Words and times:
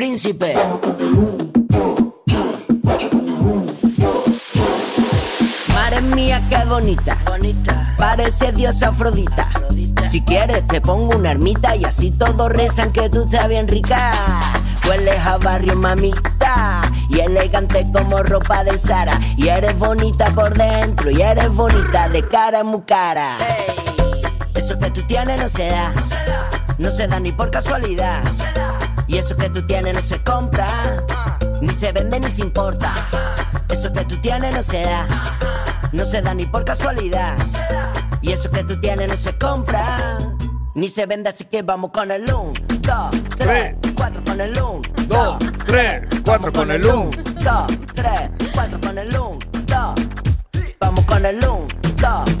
príncipe. 0.00 0.54
Madre 5.74 6.00
mía, 6.00 6.42
qué 6.48 6.56
bonita. 6.66 7.18
bonita. 7.26 7.94
Parece 7.98 8.50
diosa 8.52 8.88
Afrodita. 8.88 9.46
Si 10.08 10.22
quieres, 10.22 10.66
te 10.68 10.80
pongo 10.80 11.18
una 11.18 11.32
ermita 11.32 11.76
y 11.76 11.84
así 11.84 12.12
todos 12.12 12.48
rezan 12.48 12.92
que 12.92 13.10
tú 13.10 13.24
estás 13.24 13.46
bien 13.50 13.68
rica. 13.68 14.14
Hueles 14.88 15.20
a 15.20 15.36
barrio, 15.36 15.76
mamita. 15.76 16.80
Y 17.10 17.20
elegante 17.20 17.86
como 17.92 18.22
ropa 18.22 18.64
del 18.64 18.78
Sara. 18.78 19.20
Y 19.36 19.48
eres 19.48 19.78
bonita 19.78 20.30
por 20.30 20.54
dentro. 20.54 21.10
Y 21.10 21.20
eres 21.20 21.50
bonita 21.50 22.08
de 22.08 22.26
cara 22.26 22.64
muy 22.64 22.80
cara. 22.86 23.36
Eso 24.54 24.78
que 24.78 24.90
tú 24.92 25.02
tienes 25.02 25.38
no 25.38 25.48
se 25.50 25.68
da. 25.68 25.92
No 26.78 26.88
se 26.90 27.06
da 27.06 27.20
ni 27.20 27.32
por 27.32 27.50
casualidad. 27.50 28.22
Y 29.10 29.18
eso 29.18 29.36
que 29.36 29.50
tú 29.50 29.60
tienes 29.66 29.92
no 29.92 30.02
se 30.02 30.22
compra. 30.22 30.68
Ni 31.60 31.74
se 31.74 31.90
vende 31.90 32.20
ni 32.20 32.30
se 32.30 32.42
importa. 32.42 32.94
Eso 33.68 33.92
que 33.92 34.04
tú 34.04 34.16
tienes 34.20 34.54
no 34.54 34.62
se 34.62 34.82
da. 34.82 35.04
No 35.90 36.04
se 36.04 36.22
da 36.22 36.32
ni 36.32 36.46
por 36.46 36.64
casualidad. 36.64 37.34
Y 38.22 38.30
eso 38.30 38.52
que 38.52 38.62
tú 38.62 38.80
tienes 38.80 39.08
no 39.08 39.16
se 39.16 39.36
compra. 39.36 40.16
Ni 40.76 40.86
se 40.86 41.06
vende, 41.06 41.28
así 41.28 41.44
que 41.46 41.62
vamos 41.62 41.90
con 41.90 42.12
el 42.12 42.22
1, 42.22 42.52
2, 42.82 43.10
3, 43.36 43.74
4 43.96 44.22
con 44.24 44.40
el 44.40 44.52
1, 44.52 44.80
2, 45.08 45.38
3, 45.66 46.02
4 46.24 46.52
con 46.52 46.70
el 46.70 46.86
1, 46.86 47.10
2, 47.40 47.66
3, 47.92 48.30
4 48.54 48.80
con 48.80 48.98
el 48.98 49.08
1, 49.08 49.38
2. 49.66 49.94
Vamos 50.78 51.04
con 51.04 51.26
el 51.26 51.36
1, 51.36 51.66
2, 51.96 51.98
3, 51.98 51.98
4 51.98 51.98
con 51.98 52.06
el 52.06 52.36
1. 52.36 52.39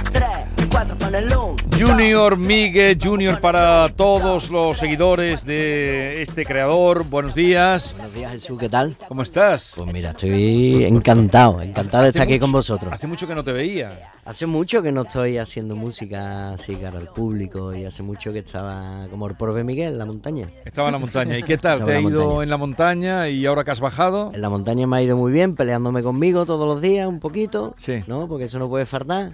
Junior 1.80 2.36
Miguel, 2.36 2.98
Junior 3.02 3.40
para 3.40 3.88
todos 3.88 4.50
los 4.50 4.76
seguidores 4.76 5.46
de 5.46 6.20
este 6.20 6.44
creador. 6.44 7.08
Buenos 7.08 7.34
días. 7.34 7.94
Buenos 7.96 8.14
días, 8.14 8.32
Jesús, 8.32 8.58
¿qué 8.58 8.68
tal? 8.68 8.98
¿Cómo 9.08 9.22
estás? 9.22 9.72
Pues 9.78 9.90
mira, 9.90 10.10
estoy 10.10 10.84
encantado, 10.84 11.62
encantado 11.62 12.02
de 12.02 12.10
estar 12.10 12.24
aquí 12.24 12.38
con 12.38 12.52
vosotros. 12.52 12.92
Hace 12.92 13.06
mucho 13.06 13.26
que 13.26 13.34
no 13.34 13.42
te 13.42 13.52
veía. 13.52 14.10
Hace 14.26 14.44
mucho 14.44 14.82
que 14.82 14.92
no 14.92 15.02
estoy 15.02 15.38
haciendo 15.38 15.74
música 15.74 16.52
así 16.52 16.74
cara 16.76 16.98
al 16.98 17.06
público 17.08 17.74
y 17.74 17.86
hace 17.86 18.02
mucho 18.02 18.30
que 18.30 18.40
estaba 18.40 19.06
como 19.10 19.26
el 19.26 19.34
pobre 19.34 19.64
Miguel 19.64 19.94
en 19.94 19.98
la 19.98 20.04
montaña. 20.04 20.46
Estaba 20.66 20.88
en 20.88 20.92
la 20.92 20.98
montaña. 20.98 21.38
¿Y 21.38 21.42
qué 21.42 21.56
tal? 21.56 21.82
¿Te 21.82 21.96
ha 21.96 22.00
ido 22.00 22.42
en 22.42 22.50
la 22.50 22.58
montaña 22.58 23.30
y 23.30 23.46
ahora 23.46 23.64
que 23.64 23.70
has 23.70 23.80
bajado? 23.80 24.32
En 24.34 24.42
la 24.42 24.50
montaña 24.50 24.86
me 24.86 24.98
ha 24.98 25.02
ido 25.02 25.16
muy 25.16 25.32
bien, 25.32 25.56
peleándome 25.56 26.02
conmigo 26.02 26.44
todos 26.44 26.68
los 26.68 26.82
días 26.82 27.08
un 27.08 27.20
poquito. 27.20 27.74
Sí. 27.78 28.04
¿No? 28.06 28.28
Porque 28.28 28.44
eso 28.44 28.58
no 28.58 28.68
puede 28.68 28.84
faltar. 28.84 29.32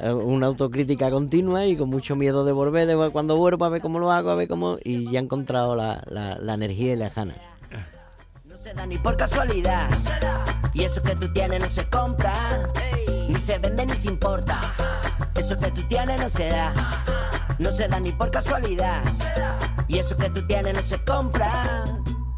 Eh, 0.00 0.12
una 0.12 0.46
autocrítica 0.46 1.10
continua 1.10 1.64
y 1.66 1.76
con 1.76 1.88
mucho 1.88 2.16
miedo 2.16 2.44
de 2.44 2.52
volver, 2.52 2.86
de 2.86 3.10
cuando 3.10 3.36
vuelvo 3.36 3.64
a 3.64 3.68
ver 3.68 3.80
cómo 3.80 3.98
lo 3.98 4.12
hago, 4.12 4.30
a 4.30 4.34
ver 4.34 4.48
cómo... 4.48 4.76
Y 4.84 5.10
ya 5.10 5.20
he 5.20 5.22
encontrado 5.22 5.76
la, 5.76 6.02
la, 6.06 6.38
la 6.38 6.54
energía 6.54 6.92
y 6.92 6.96
las 6.96 7.14
ganas. 7.14 7.36
No 8.44 8.56
se 8.56 8.74
da 8.74 8.86
ni 8.86 8.98
por 8.98 9.16
casualidad. 9.16 9.88
Y 10.74 10.84
eso 10.84 11.02
que 11.02 11.14
tú 11.16 11.32
tienes 11.32 11.60
no 11.60 11.68
se 11.68 11.88
compra. 11.88 12.32
Ni 13.28 13.36
se 13.36 13.58
vende 13.58 13.86
ni 13.86 13.94
se 13.94 14.08
importa. 14.08 14.60
Eso 15.34 15.58
que 15.58 15.70
tú 15.70 15.82
tienes 15.88 16.20
no 16.20 16.28
se 16.28 16.48
da. 16.48 16.74
No 17.58 17.70
se 17.70 17.88
da 17.88 18.00
ni 18.00 18.12
por 18.12 18.30
casualidad. 18.30 19.02
Y 19.88 19.98
eso 19.98 20.16
que 20.16 20.28
tú 20.30 20.46
tienes 20.46 20.74
no 20.74 20.82
se 20.82 21.02
compra. 21.04 21.84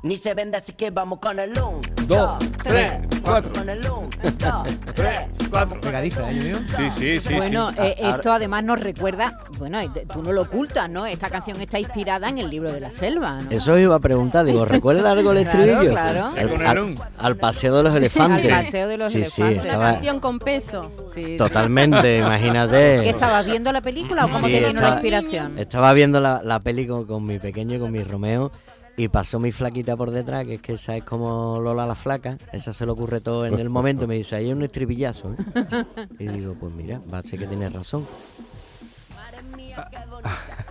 Ni 0.02 0.16
se 0.16 0.32
vende, 0.34 0.56
así 0.58 0.74
que 0.74 0.90
vamos 0.90 1.18
con 1.18 1.40
el 1.40 1.50
1, 1.50 1.80
2, 2.06 2.38
3, 2.62 3.07
4 3.28 3.52
con 3.52 3.68
el 3.68 3.78
1, 3.80 3.90
2, 4.38 4.78
3, 4.94 5.10
4. 5.50 5.80
Pegadiza, 5.80 6.30
¿eh, 6.30 6.34
Junior? 6.36 6.58
Sí, 6.76 6.90
sí, 6.90 7.20
sí. 7.20 7.34
Bueno, 7.34 7.70
sí. 7.70 7.76
eh, 7.82 7.94
esto 7.98 8.32
además 8.32 8.64
nos 8.64 8.80
recuerda, 8.80 9.38
bueno, 9.58 9.78
tú 10.12 10.22
no 10.22 10.32
lo 10.32 10.42
ocultas, 10.42 10.88
¿no? 10.90 11.06
Esta 11.06 11.28
canción 11.28 11.60
está 11.60 11.78
inspirada 11.78 12.28
en 12.28 12.38
el 12.38 12.50
libro 12.50 12.72
de 12.72 12.80
la 12.80 12.90
selva, 12.90 13.38
¿no? 13.40 13.50
Eso 13.50 13.72
os 13.74 13.80
iba 13.80 13.96
a 13.96 14.00
preguntar, 14.00 14.44
digo, 14.44 14.64
¿recuerda 14.64 15.12
algo 15.12 15.32
el 15.32 15.38
Claro, 15.48 15.62
estribillo? 15.62 15.90
claro. 15.92 16.26
Al, 16.36 16.66
al- 16.66 16.94
al 17.18 17.36
paseo 17.36 17.76
de 17.76 17.82
los 17.82 17.94
elefantes. 17.94 18.44
Al 18.46 18.64
paseo 18.64 18.88
de 18.88 18.96
los 18.96 19.12
Sí, 19.12 19.24
sí, 19.24 19.42
elefantes. 19.42 19.64
La 19.64 19.72
estaba- 19.72 19.92
canción 19.92 20.20
con 20.20 20.38
peso. 20.38 20.90
Sí, 21.14 21.24
sí. 21.24 21.36
Totalmente, 21.36 22.18
imagínate. 22.18 23.00
¿Que 23.02 23.10
estabas 23.10 23.44
viendo 23.46 23.72
la 23.72 23.80
película 23.80 24.26
o 24.26 24.28
cómo 24.30 24.46
Sí, 24.46 24.52
te 24.52 24.66
vino 24.66 24.80
la 24.80 24.88
inspiración? 24.90 25.58
Estaba 25.58 25.92
viendo 25.92 26.20
la, 26.20 26.40
la 26.42 26.60
peli 26.60 26.86
con, 26.86 27.04
con 27.06 27.24
mi 27.24 27.38
pequeño 27.38 27.76
y 27.76 27.78
con 27.78 27.92
mi 27.92 28.02
Romeo 28.02 28.50
y 28.98 29.06
pasó 29.06 29.38
mi 29.38 29.52
flaquita 29.52 29.96
por 29.96 30.10
detrás, 30.10 30.44
que 30.44 30.54
es 30.54 30.60
que 30.60 30.72
esa 30.72 30.96
es 30.96 31.04
como 31.04 31.60
Lola 31.60 31.86
la 31.86 31.94
flaca, 31.94 32.36
esa 32.52 32.72
se 32.72 32.84
le 32.84 32.90
ocurre 32.90 33.20
todo 33.20 33.46
en 33.46 33.54
el 33.60 33.70
momento, 33.70 34.08
me 34.08 34.16
dice, 34.16 34.34
ahí 34.34 34.46
hay 34.46 34.52
un 34.52 34.64
estribillazo. 34.64 35.34
¿eh?". 35.34 35.36
Y 36.18 36.26
digo, 36.26 36.56
pues 36.58 36.74
mira, 36.74 37.00
va 37.12 37.18
a 37.18 37.22
ser 37.22 37.38
que 37.38 37.46
tienes 37.46 37.72
razón. 37.72 38.04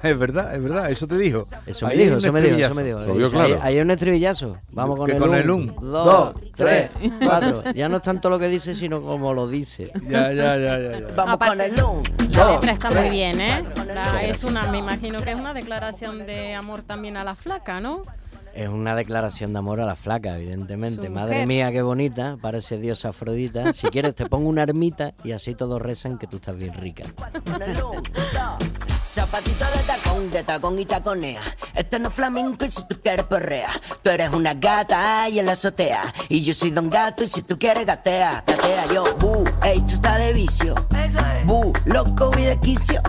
Es 0.03 0.17
verdad, 0.19 0.53
es 0.55 0.61
verdad, 0.61 0.91
eso 0.91 1.07
te 1.07 1.17
dijo. 1.17 1.43
Eso 1.65 1.85
me 1.85 1.91
Ahí 1.91 1.97
dijo, 1.97 2.13
un 2.13 2.17
eso 2.19 2.31
me 2.33 2.41
dijo, 2.41 2.55
eso 2.55 2.67
estribillazo. 2.67 2.75
me 2.75 2.83
dijo. 2.83 2.99
Lo 2.99 3.13
vio 3.15 3.25
Dice, 3.29 3.39
"Ahí- 3.41 3.47
claro. 3.51 3.63
Ahí 3.65 3.75
hay 3.75 3.81
un 3.81 3.91
estribillazo. 3.91 4.57
Vamos 4.73 4.97
con 4.97 5.09
el 5.11 5.17
con 5.17 5.29
un, 5.29 5.35
el 5.35 5.49
un, 5.49 5.65
dos, 5.67 5.81
dos, 5.81 6.35
tres, 6.55 6.89
cuatro. 7.23 7.63
Ya 7.73 7.89
no 7.89 7.97
es 7.97 8.03
tanto 8.03 8.29
lo 8.29 8.37
que 8.39 8.47
dice, 8.47 8.75
sino 8.75 9.01
como 9.01 9.33
lo 9.33 9.47
dice. 9.47 9.91
Ya, 10.07 10.31
ya, 10.31 10.55
ya, 10.57 10.79
ya. 10.79 10.99
ya. 10.99 11.07
Vamos 11.15 11.33
Aparte- 11.35 11.57
con 11.57 11.61
el 11.61 11.83
1, 11.83 12.03
La 12.31 12.51
letra 12.51 12.71
está 12.71 12.91
muy 12.91 13.09
bien, 13.09 13.41
¿eh? 13.41 13.63
La- 13.87 14.23
es 14.23 14.43
una, 14.43 14.67
me 14.71 14.77
imagino 14.77 15.21
que 15.21 15.31
es 15.31 15.35
una 15.39 15.53
declaración 15.53 16.25
de 16.27 16.53
amor 16.53 16.83
también 16.83 17.17
a 17.17 17.23
la 17.23 17.33
flaca, 17.35 17.79
¿no? 17.79 18.03
Es 18.57 18.69
una 18.69 18.95
declaración 18.95 19.53
de 19.53 19.59
amor 19.59 19.79
a 19.81 19.85
la 19.85 19.95
flaca, 19.95 20.35
evidentemente. 20.35 21.05
Su 21.05 21.11
Madre 21.11 21.33
mujer. 21.35 21.47
mía, 21.47 21.71
qué 21.71 21.83
bonita, 21.83 22.37
parece 22.41 22.79
diosa 22.79 23.09
Afrodita. 23.09 23.71
Si 23.71 23.85
quieres 23.91 24.15
te 24.15 24.25
pongo 24.25 24.49
una 24.49 24.63
ermita 24.63 25.13
y 25.23 25.31
así 25.33 25.53
todos 25.53 25.79
rezan 25.79 26.17
que 26.17 26.25
tú 26.25 26.37
estás 26.37 26.57
bien 26.57 26.73
rica. 26.73 27.03
con 27.45 27.61
el 27.61 27.71
1, 27.71 27.79
2. 27.79 28.01
Zapatito 29.03 29.65
de 29.65 29.83
tacón, 29.83 30.29
de 30.31 30.43
tacón 30.43 30.79
y 30.79 30.85
taconea. 30.85 31.41
Esto 31.75 31.97
no 31.99 32.07
es 32.09 32.13
flamenco 32.13 32.65
y 32.65 32.71
si 32.71 32.85
tú 32.87 32.99
quieres 33.01 33.25
perrea. 33.25 33.69
Tú 34.03 34.09
eres 34.09 34.33
una 34.33 34.53
gata 34.55 35.29
y 35.29 35.39
en 35.39 35.45
la 35.45 35.53
azotea. 35.53 36.13
Y 36.27 36.43
yo 36.43 36.53
soy 36.53 36.71
don 36.71 36.89
gato 36.89 37.23
y 37.23 37.27
si 37.27 37.41
tú 37.43 37.57
quieres 37.57 37.85
gatea, 37.85 38.43
gatea 38.45 38.93
yo. 38.93 39.15
Bu, 39.17 39.45
esto 39.63 39.93
está 39.95 40.17
de 40.17 40.33
vicio. 40.33 40.75
Bu, 41.45 41.71
loco 41.85 42.31
voy 42.31 42.43
de 42.43 42.57
quicio. 42.59 43.01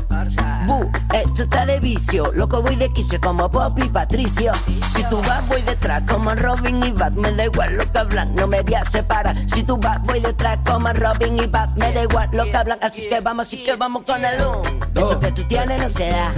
Bu, 0.67 0.91
esto 1.13 1.43
está 1.43 1.67
de 1.67 1.81
vicio. 1.81 2.33
Loco 2.33 2.63
voy 2.63 2.77
de 2.77 2.89
quicio 2.91 3.21
como 3.21 3.51
Pop 3.51 3.79
y 3.79 3.89
Patricio. 3.89 4.53
Si 4.95 5.03
tú 5.11 5.19
vas, 5.27 5.38
voy 5.43 5.63
detrás 5.63 6.03
como 6.09 6.35
Robin 6.35 6.83
y 6.83 6.93
Bat. 6.93 7.13
Me 7.13 7.33
da 7.33 7.45
igual 7.45 7.77
lo 7.77 7.91
que 7.91 7.99
hablan, 7.99 8.35
no 8.35 8.47
me 8.47 8.63
voy 8.63 8.75
a 8.75 8.85
separar. 8.85 9.37
Si 9.49 9.63
tú 9.63 9.77
vas, 9.79 10.03
voy 10.03 10.21
detrás 10.21 10.59
como 10.67 10.93
Robin 10.93 11.39
y 11.39 11.47
Bat. 11.47 11.71
Me 11.77 11.93
da 11.93 12.03
igual 12.03 12.29
lo 12.33 12.45
que 12.45 12.57
hablan, 12.57 12.79
así 12.83 13.09
que 13.09 13.21
vamos, 13.21 13.47
así 13.47 13.65
que 13.65 13.77
vamos 13.77 14.03
con 14.05 14.25
el 14.25 14.41
1. 14.41 14.63
Eso 14.97 15.21
que 15.21 15.33
tú 15.33 15.45
tienes 15.45 15.81
no 15.81 15.89
se 15.89 16.11
da. 16.11 16.33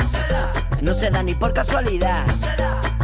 No 0.82 0.94
se 0.94 1.10
da 1.10 1.22
ni 1.22 1.34
por 1.34 1.52
casualidad. 1.52 2.24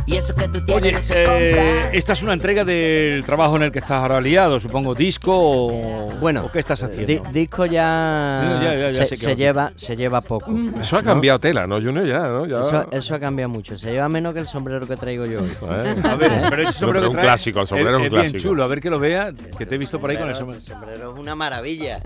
Y 0.08 0.14
eso 0.16 0.36
que 0.36 0.46
tú 0.46 0.64
tienes 0.64 0.82
Oye, 0.84 0.92
no 0.92 1.00
se 1.00 1.24
eh, 1.24 1.90
esta 1.92 2.12
es 2.12 2.22
una 2.22 2.32
entrega 2.32 2.64
del 2.64 3.24
trabajo 3.24 3.56
en 3.56 3.62
el 3.64 3.72
que 3.72 3.80
estás 3.80 4.00
ahora 4.02 4.20
liado, 4.20 4.60
supongo, 4.60 4.94
disco 4.94 5.32
o, 5.36 6.10
Bueno, 6.20 6.44
¿o 6.44 6.52
qué 6.52 6.60
estás 6.60 6.80
haciendo. 6.82 7.06
Di- 7.08 7.20
disco 7.32 7.66
ya, 7.66 8.40
No, 8.44 8.62
ya, 8.62 8.74
ya, 8.76 8.88
ya 8.90 9.06
se, 9.06 9.34
lleva, 9.34 9.72
se 9.74 9.96
lleva 9.96 10.20
poco. 10.20 10.54
Eso 10.80 10.96
ha 10.96 11.02
cambiado 11.02 11.40
tela, 11.40 11.66
¿no, 11.66 11.80
Junior? 11.80 12.06
Ya, 12.06 12.20
¿no? 12.20 12.46
Ya... 12.46 12.60
Eso, 12.60 12.86
eso 12.92 13.14
ha 13.16 13.18
cambiado 13.20 13.48
mucho. 13.50 13.76
Se 13.76 13.90
lleva 13.90 14.08
menos 14.08 14.32
que 14.32 14.38
el 14.40 14.46
sombrero 14.46 14.86
que 14.86 14.96
traigo 14.96 15.26
yo 15.26 15.40
hoy. 15.42 15.50
Eh. 15.66 15.94
A 16.04 16.14
ver, 16.14 16.42
pero 16.48 16.62
ese 16.62 16.72
sombrero 16.72 17.00
pero 17.00 17.10
que 17.10 17.16
un 17.16 17.22
clásico, 17.22 17.60
el 17.60 17.66
sombrero 17.66 17.90
es, 17.90 17.94
es 17.96 17.98
un 18.00 18.04
es 18.06 18.10
bien 18.12 18.22
clásico. 18.32 18.48
chulo, 18.50 18.62
a 18.62 18.66
ver 18.68 18.80
que 18.80 18.90
lo 18.90 19.00
vea, 19.00 19.32
que 19.58 19.66
te 19.66 19.74
he 19.74 19.78
visto 19.78 20.00
por 20.00 20.10
ahí 20.10 20.16
con 20.16 20.28
el 20.28 20.30
El 20.30 20.36
sombrero. 20.36 20.62
sombrero 20.62 21.12
es 21.14 21.18
una 21.18 21.34
maravilla. 21.34 22.00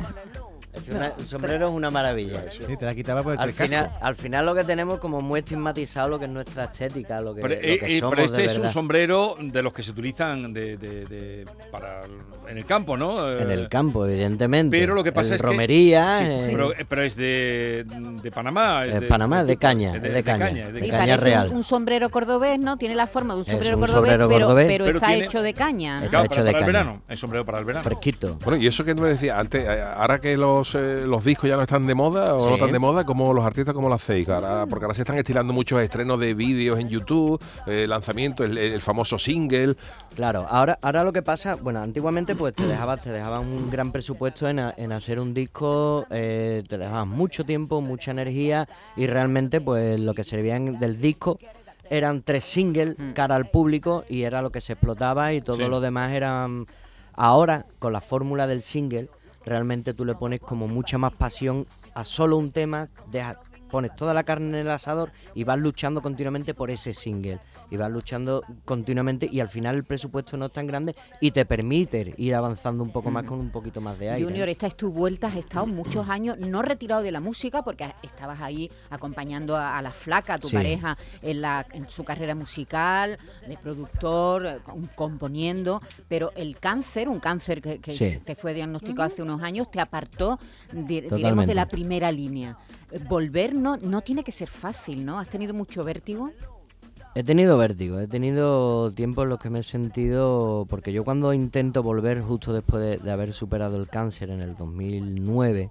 Es 0.89 0.95
una- 0.95 1.13
el 1.19 1.25
sombrero 1.25 1.69
es 1.69 1.73
una 1.73 1.91
maravilla. 1.91 2.45
Sí, 2.51 2.77
te 2.77 2.85
la 2.85 2.95
quitaba 2.95 3.23
por 3.23 3.35
el 3.35 3.39
Al 3.41 3.53
final, 3.53 3.91
al 4.01 4.15
final 4.15 4.47
lo 4.47 4.55
que 4.55 4.65
tenemos 4.65 4.99
como 4.99 5.21
muy 5.21 5.41
estigmatizado 5.41 6.09
lo 6.09 6.19
que 6.19 6.25
es 6.25 6.31
nuestra 6.31 6.65
estética, 6.65 7.21
lo 7.21 7.35
que, 7.35 7.43
Pero, 7.43 7.55
lo 7.55 7.61
eh, 7.61 7.79
que 7.79 7.97
eh, 7.97 8.01
somos 8.01 8.15
pero 8.15 8.25
este 8.27 8.39
de 8.43 8.47
es 8.47 8.59
un 8.59 8.69
sombrero 8.69 9.37
de 9.41 9.63
los 9.63 9.73
que 9.73 9.83
se 9.83 9.91
utilizan 9.91 10.53
de, 10.53 10.77
de- 10.77 11.05
de- 11.07 11.47
para 11.71 12.01
en 12.49 12.59
el 12.59 12.65
campo, 12.65 12.97
¿no? 12.97 13.31
En 13.31 13.51
Eh, 13.51 13.55
el 13.55 13.69
campo, 13.69 14.05
evidentemente. 14.07 14.77
Pero 14.79 14.95
lo 14.95 15.05
que 15.05 15.13
pasa 15.13 15.29
El 15.31 15.35
es 15.37 15.41
que 15.43 15.47
romería, 15.47 16.19
Sí, 16.19 16.25
eh, 16.25 16.41
pero, 16.53 16.73
pero 16.89 17.03
es 17.03 17.15
de, 17.17 17.85
de 18.23 18.31
Panamá. 18.31 18.87
Es 18.87 19.03
Panamá, 19.09 19.45
de 19.45 19.57
caña, 19.57 19.91
es 19.97 20.03
es 20.03 20.13
de 20.15 20.23
caña. 20.25 20.69
de 20.71 20.87
Y 20.87 20.91
caña 20.91 20.99
parece 21.17 21.17
real. 21.25 21.49
Un, 21.51 21.57
un 21.57 21.65
sombrero 21.65 22.09
cordobés, 22.11 22.59
¿no? 22.59 22.77
Tiene 22.77 22.95
la 22.95 23.07
forma 23.07 23.35
de 23.35 23.41
un 23.41 23.45
sombrero 23.47 23.77
un 23.77 23.81
cordobés, 23.83 24.11
sombrero 24.13 24.29
pero, 24.29 24.47
cordobés. 24.47 24.67
pero 24.67 24.85
Pero 24.87 24.99
está 24.99 25.07
tiene- 25.09 25.25
hecho 25.27 25.43
de 25.43 25.55
caña. 25.55 25.97
Está 25.99 26.09
Claro, 26.11 26.25
hecho 26.25 26.31
para, 26.37 26.45
de 26.45 26.53
para 26.53 26.59
el 26.67 26.73
caña. 26.73 26.79
verano. 26.85 27.03
Es 27.09 27.21
sombrero 27.21 27.45
para 27.45 27.59
el 27.59 27.65
verano. 27.65 27.85
fresquito. 27.85 28.39
Bueno, 28.45 28.61
y 28.63 28.67
eso 28.67 28.85
que 28.85 28.95
me 28.95 29.09
decía 29.09 29.39
antes, 29.39 29.63
eh, 29.65 29.83
ahora 29.97 30.21
que 30.21 30.37
los, 30.37 30.70
eh, 30.75 31.05
los 31.07 31.25
discos 31.25 31.49
ya 31.49 31.57
no 31.57 31.63
están 31.63 31.87
de 31.87 31.95
moda 31.95 32.35
o 32.35 32.49
no 32.49 32.55
están 32.55 32.73
de 32.73 32.79
moda, 32.79 33.05
como 33.05 33.33
los 33.33 33.45
artistas, 33.45 33.75
como 33.75 33.89
lo 33.89 33.95
hacéis? 33.95 34.29
Ahora, 34.29 34.67
porque 34.67 34.85
ahora 34.85 34.95
se 34.95 35.03
están 35.03 35.19
estilando 35.19 35.53
muchos 35.53 35.81
estrenos 35.83 36.19
de 36.21 36.35
vídeos 36.35 36.79
en 36.79 36.89
YouTube, 36.89 37.41
eh, 37.67 37.87
lanzamientos, 37.89 38.47
el, 38.47 38.59
el 38.59 38.81
famoso 38.81 39.19
single. 39.19 39.77
Claro, 40.15 40.47
ahora, 40.49 40.79
ahora 40.83 41.05
lo 41.05 41.13
que 41.13 41.23
pasa, 41.23 41.55
bueno, 41.57 41.81
antiguamente 41.81 42.35
pues 42.35 42.55
te 42.55 42.67
dejabas, 42.67 43.01
te 43.03 43.11
dejaban 43.11 43.47
un 43.47 43.71
gran 43.71 43.93
presupuesto 43.93 44.49
en, 44.49 44.59
a- 44.59 44.75
en 44.77 44.93
hacer 44.93 45.21
un 45.21 45.33
disco, 45.35 46.07
eh, 46.11 46.63
te 46.69 46.79
dejaban 46.79 47.09
mucho 47.09 47.45
tiempo, 47.45 47.81
mucha 47.81 48.11
energía 48.11 48.69
y 48.97 49.07
realmente 49.07 49.61
pues 49.61 49.99
lo 50.01 50.15
que 50.15 50.25
servían 50.25 50.79
del 50.79 51.01
disco 51.01 51.39
eran 51.89 52.23
tres 52.23 52.45
singles 52.45 52.95
cara 53.15 53.35
al 53.35 53.47
público 53.47 54.05
y 54.09 54.23
era 54.23 54.43
lo 54.43 54.51
que 54.51 54.61
se 54.61 54.75
explotaba 54.75 55.33
y 55.35 55.41
todo 55.41 55.57
Sí. 55.57 55.65
lo 55.65 55.81
demás 55.81 56.13
eran... 56.13 56.65
Ahora, 57.15 57.67
con 57.81 57.93
la 57.93 58.01
fórmula 58.01 58.47
del 58.47 58.63
single, 58.63 59.09
realmente 59.45 59.95
tú 59.95 60.05
le 60.05 60.15
pones 60.15 60.41
como 60.41 60.69
mucha 60.69 60.99
más 60.99 61.15
pasión 61.15 61.67
a 61.95 62.05
solo 62.05 62.37
un 62.37 62.51
tema, 62.53 62.89
deja- 63.11 63.37
pones 63.71 63.95
toda 63.97 64.15
la 64.15 64.25
carne 64.25 64.49
en 64.49 64.67
el 64.67 64.71
asador 64.71 65.13
y 65.35 65.45
vas 65.45 65.59
luchando 65.59 66.03
continuamente 66.03 66.55
por 66.55 66.71
ese 66.71 66.95
single. 66.95 67.39
y 67.71 67.77
vas 67.77 67.91
luchando 67.91 68.43
continuamente 68.65 69.29
y 69.31 69.39
al 69.39 69.49
final 69.49 69.77
el 69.77 69.85
presupuesto 69.85 70.37
no 70.37 70.47
es 70.47 70.53
tan 70.53 70.67
grande 70.67 70.97
y 71.21 71.31
te 71.31 71.45
permite 71.45 72.15
ir 72.17 72.35
avanzando 72.35 72.83
un 72.83 72.91
poco 72.91 73.11
más 73.11 73.25
con 73.25 73.39
un 73.39 73.51
poquito 73.51 73.81
más 73.81 73.99
de 73.99 74.11
aire. 74.11 74.25
Junior, 74.25 74.49
esta 74.49 74.67
es 74.67 74.77
tu 74.77 74.93
vuelta, 74.93 75.29
has 75.29 75.37
estado 75.37 75.67
muchos 75.67 76.09
años 76.09 76.37
no 76.39 76.63
retirado 76.63 77.03
de 77.03 77.13
la 77.13 77.21
música 77.21 77.63
porque 77.63 77.95
estabas 78.03 78.41
ahí 78.41 78.71
acompañando 78.91 79.57
a, 79.57 79.81
la 79.83 79.93
flaca, 79.93 80.35
a 80.35 80.39
tu 80.39 80.51
pareja, 80.51 80.97
en, 81.23 81.41
la, 81.41 81.65
en 81.73 81.89
su 81.89 82.05
carrera 82.05 82.35
musical, 82.35 83.19
de 83.47 83.57
productor, 83.57 84.47
eh, 84.47 84.59
componiendo, 84.95 85.81
pero 86.09 86.33
el 86.37 86.59
cáncer, 86.59 87.09
un 87.09 87.21
cáncer 87.21 87.61
que, 87.63 87.79
te 87.79 88.35
fue 88.35 88.55
diagnosticado 88.55 89.05
hace 89.05 89.23
unos 89.23 89.43
años, 89.43 89.71
te 89.71 89.81
apartó, 89.81 90.39
digamos, 90.73 91.47
de 91.47 91.55
la 91.55 91.69
primera 91.69 92.11
línea. 92.11 92.59
Volver 93.09 93.55
no, 93.55 93.77
no 93.77 94.01
tiene 94.01 94.25
que 94.25 94.33
ser 94.33 94.49
fácil, 94.49 95.05
¿no? 95.05 95.19
¿Has 95.19 95.29
tenido 95.29 95.55
mucho 95.55 95.85
vértigo? 95.85 96.31
He 97.13 97.25
tenido 97.25 97.59
vértigo, 97.59 97.99
he 97.99 98.07
tenido 98.07 98.93
tiempos 98.93 99.25
en 99.25 99.31
los 99.31 99.41
que 99.41 99.51
me 99.51 99.61
he 99.61 99.63
sentido, 99.65 100.65
porque 100.71 100.93
yo 100.93 101.03
cuando 101.03 101.33
intento 101.33 101.83
volver 101.83 102.23
justo 102.23 102.53
después 102.53 103.03
de, 103.03 103.11
haber 103.11 103.33
superado 103.33 103.77
el 103.79 103.89
cáncer 103.89 104.31
en 104.31 104.41
el 104.41 104.55
2009, 104.55 105.71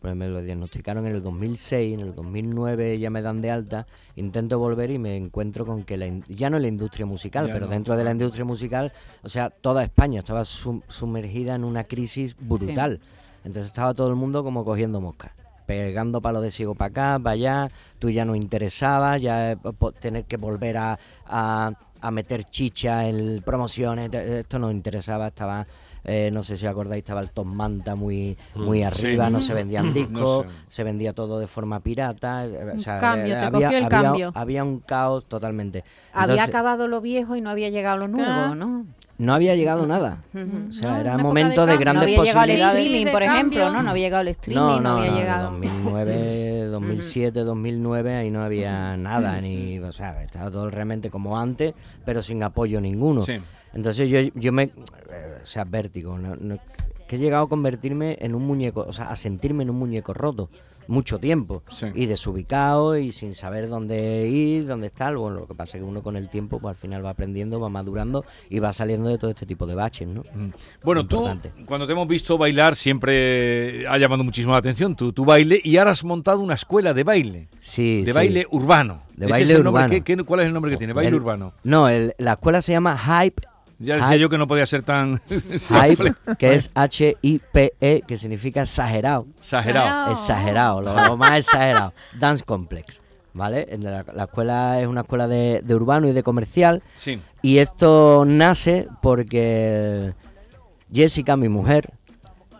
pues 0.00 0.16
me 0.16 0.26
lo 0.26 0.40
diagnosticaron 0.40 1.06
en 1.06 1.16
el 1.16 1.22
2006, 1.22 1.94
en 1.94 2.00
el 2.00 2.14
2009 2.14 2.98
ya 2.98 3.10
me 3.10 3.20
dan 3.20 3.42
de 3.42 3.50
alta, 3.50 3.86
intento 4.16 4.58
volver 4.58 4.90
y 4.90 4.98
me 4.98 5.18
encuentro 5.18 5.66
con 5.66 5.82
que 5.82 5.98
la, 5.98 6.06
ya 6.28 6.48
no 6.48 6.56
en 6.56 6.62
la 6.62 6.68
industria 6.68 7.04
musical, 7.04 7.50
pero 7.52 7.66
dentro 7.66 7.94
de 7.94 8.04
la 8.04 8.12
industria 8.12 8.46
musical, 8.46 8.90
o 9.22 9.28
sea, 9.28 9.50
toda 9.50 9.84
España 9.84 10.20
estaba 10.20 10.46
sumergida 10.46 11.56
en 11.56 11.64
una 11.64 11.84
crisis 11.84 12.34
brutal. 12.38 13.00
Entonces 13.44 13.66
estaba 13.66 13.92
todo 13.92 14.08
el 14.08 14.16
mundo 14.16 14.42
como 14.42 14.64
cogiendo 14.64 15.02
moscas 15.02 15.32
pegando 15.66 16.20
palos 16.20 16.42
de 16.42 16.50
ciego 16.50 16.74
para 16.74 16.90
acá, 16.90 17.22
para 17.22 17.32
allá, 17.32 17.68
tú 17.98 18.10
ya 18.10 18.24
no 18.24 18.34
interesaba, 18.34 19.18
ya 19.18 19.52
eh, 19.52 19.58
tener 20.00 20.24
que 20.24 20.36
volver 20.36 20.76
a, 20.76 20.98
a, 21.26 22.10
meter 22.10 22.44
chicha 22.44 23.08
en 23.08 23.42
promociones, 23.42 24.12
esto 24.12 24.58
no 24.58 24.70
interesaba, 24.70 25.28
estaba... 25.28 25.66
Eh, 26.06 26.28
no 26.30 26.42
sé 26.42 26.58
si 26.58 26.66
acordáis, 26.66 27.02
estaba 27.02 27.22
el 27.22 27.30
Tom 27.30 27.54
Manta 27.54 27.94
muy, 27.94 28.36
mm, 28.54 28.62
muy 28.62 28.82
arriba, 28.82 29.30
no 29.30 29.40
se 29.40 29.54
vendían 29.54 29.94
discos, 29.94 30.44
se 30.68 30.84
vendía 30.84 31.14
todo 31.14 31.38
de 31.38 31.46
forma 31.46 31.80
pirata. 31.80 32.44
Eh, 32.44 32.76
cambio, 32.84 33.40
había, 33.40 33.78
el 33.78 33.88
cambio. 33.88 34.30
Había 34.34 34.64
un 34.64 34.80
caos 34.80 35.24
totalmente. 35.24 35.82
había 36.12 36.44
acabado 36.44 36.88
lo 36.88 37.00
viejo 37.00 37.36
y 37.36 37.40
no 37.40 37.48
había 37.48 37.70
llegado 37.70 38.00
lo 38.00 38.08
nuevo, 38.08 38.30
ah. 38.30 38.54
¿no? 38.54 38.84
No 39.18 39.34
había 39.34 39.54
llegado 39.54 39.86
nada. 39.86 40.18
O 40.68 40.72
sea, 40.72 41.00
era 41.00 41.18
momento 41.18 41.66
de, 41.66 41.76
grandes 41.76 42.16
no 42.16 42.20
había 42.20 42.46
Llegado 42.46 42.76
el 42.76 42.84
streaming, 42.84 43.12
por 43.12 43.22
ejemplo, 43.22 43.70
¿no? 43.70 43.82
No 43.82 43.90
había 43.90 44.06
llegado 44.06 44.22
el 44.22 44.28
streaming, 44.28 44.82
no, 44.82 44.98
había 44.98 45.12
llegado. 45.12 45.50
2009, 45.50 46.64
2007, 46.66 47.40
2009, 47.40 48.14
ahí 48.14 48.30
no 48.30 48.42
había 48.42 48.96
nada, 48.96 49.40
ni, 49.40 49.78
o 49.78 49.92
sea, 49.92 50.22
estaba 50.22 50.50
todo 50.50 50.70
realmente 50.70 51.10
como 51.10 51.38
antes, 51.38 51.74
pero 52.04 52.22
sin 52.22 52.42
apoyo 52.42 52.80
ninguno. 52.80 53.24
Entonces 53.72 54.08
yo, 54.08 54.20
yo 54.34 54.52
me, 54.52 54.64
eh, 54.64 55.40
o 55.42 55.46
sea, 55.46 55.64
vértigo, 55.64 56.16
que 57.14 57.22
he 57.22 57.24
llegado 57.26 57.44
a 57.44 57.48
convertirme 57.48 58.16
en 58.20 58.34
un 58.34 58.46
muñeco, 58.46 58.84
o 58.86 58.92
sea, 58.92 59.10
a 59.10 59.16
sentirme 59.16 59.62
en 59.62 59.70
un 59.70 59.76
muñeco 59.76 60.12
roto 60.12 60.48
mucho 60.86 61.18
tiempo 61.18 61.62
y 61.94 62.06
desubicado 62.06 62.98
y 62.98 63.12
sin 63.12 63.34
saber 63.34 63.68
dónde 63.68 64.28
ir, 64.28 64.66
dónde 64.66 64.88
estar. 64.88 65.16
Bueno, 65.16 65.40
lo 65.40 65.46
que 65.46 65.54
pasa 65.54 65.76
es 65.76 65.82
que 65.82 65.88
uno 65.88 66.02
con 66.02 66.16
el 66.16 66.28
tiempo 66.28 66.58
pues 66.58 66.70
al 66.70 66.76
final 66.76 67.04
va 67.04 67.10
aprendiendo, 67.10 67.60
va 67.60 67.68
madurando 67.68 68.24
y 68.50 68.58
va 68.58 68.72
saliendo 68.72 69.08
de 69.08 69.18
todo 69.18 69.30
este 69.30 69.46
tipo 69.46 69.66
de 69.66 69.74
baches, 69.74 70.08
¿no? 70.08 70.22
Mm. 70.34 70.50
Bueno, 70.82 71.06
tú 71.06 71.26
cuando 71.66 71.86
te 71.86 71.92
hemos 71.92 72.08
visto 72.08 72.36
bailar 72.38 72.76
siempre 72.76 73.86
ha 73.88 73.98
llamado 73.98 74.24
muchísimo 74.24 74.52
la 74.52 74.58
atención 74.58 74.94
tu, 74.94 75.12
tu 75.12 75.24
baile 75.24 75.60
y 75.62 75.76
ahora 75.76 75.92
has 75.92 76.04
montado 76.04 76.40
una 76.40 76.54
escuela 76.54 76.94
de 76.94 77.04
baile. 77.04 77.48
Sí, 77.60 78.02
de 78.04 78.12
baile 78.12 78.46
urbano. 78.50 79.02
De 79.16 79.26
baile 79.26 79.56
urbano. 79.58 79.88
¿Cuál 80.26 80.40
es 80.40 80.46
el 80.46 80.52
nombre 80.52 80.70
que 80.70 80.76
tiene? 80.76 80.92
Baile 80.92 81.16
urbano. 81.16 81.54
No, 81.62 81.88
la 82.18 82.32
escuela 82.32 82.60
se 82.62 82.72
llama 82.72 82.98
Hype 82.98 83.42
ya 83.78 83.96
decía 83.96 84.16
yo 84.16 84.28
que 84.28 84.38
no 84.38 84.46
podía 84.46 84.66
ser 84.66 84.82
tan... 84.82 85.20
Hype, 85.28 86.14
que 86.38 86.54
es 86.54 86.70
H-I-P-E, 86.74 88.02
que 88.06 88.18
significa 88.18 88.62
exagerado. 88.62 89.26
Exagerado. 89.38 90.12
Exagerado, 90.12 90.82
lo, 90.82 91.16
más 91.16 91.38
exagerado. 91.38 91.92
Dance 92.18 92.44
Complex. 92.44 93.00
¿Vale? 93.32 93.66
La, 93.80 94.04
la, 94.14 94.24
escuela 94.24 94.80
es 94.80 94.86
una 94.86 95.00
escuela 95.00 95.26
de, 95.26 95.62
urbano 95.70 96.08
y 96.08 96.12
de 96.12 96.22
comercial. 96.22 96.82
Sí. 96.94 97.20
Y 97.42 97.58
esto 97.58 98.24
nace 98.24 98.86
porque 99.02 100.14
Jessica, 100.92 101.36
mi 101.36 101.48
mujer, 101.48 101.92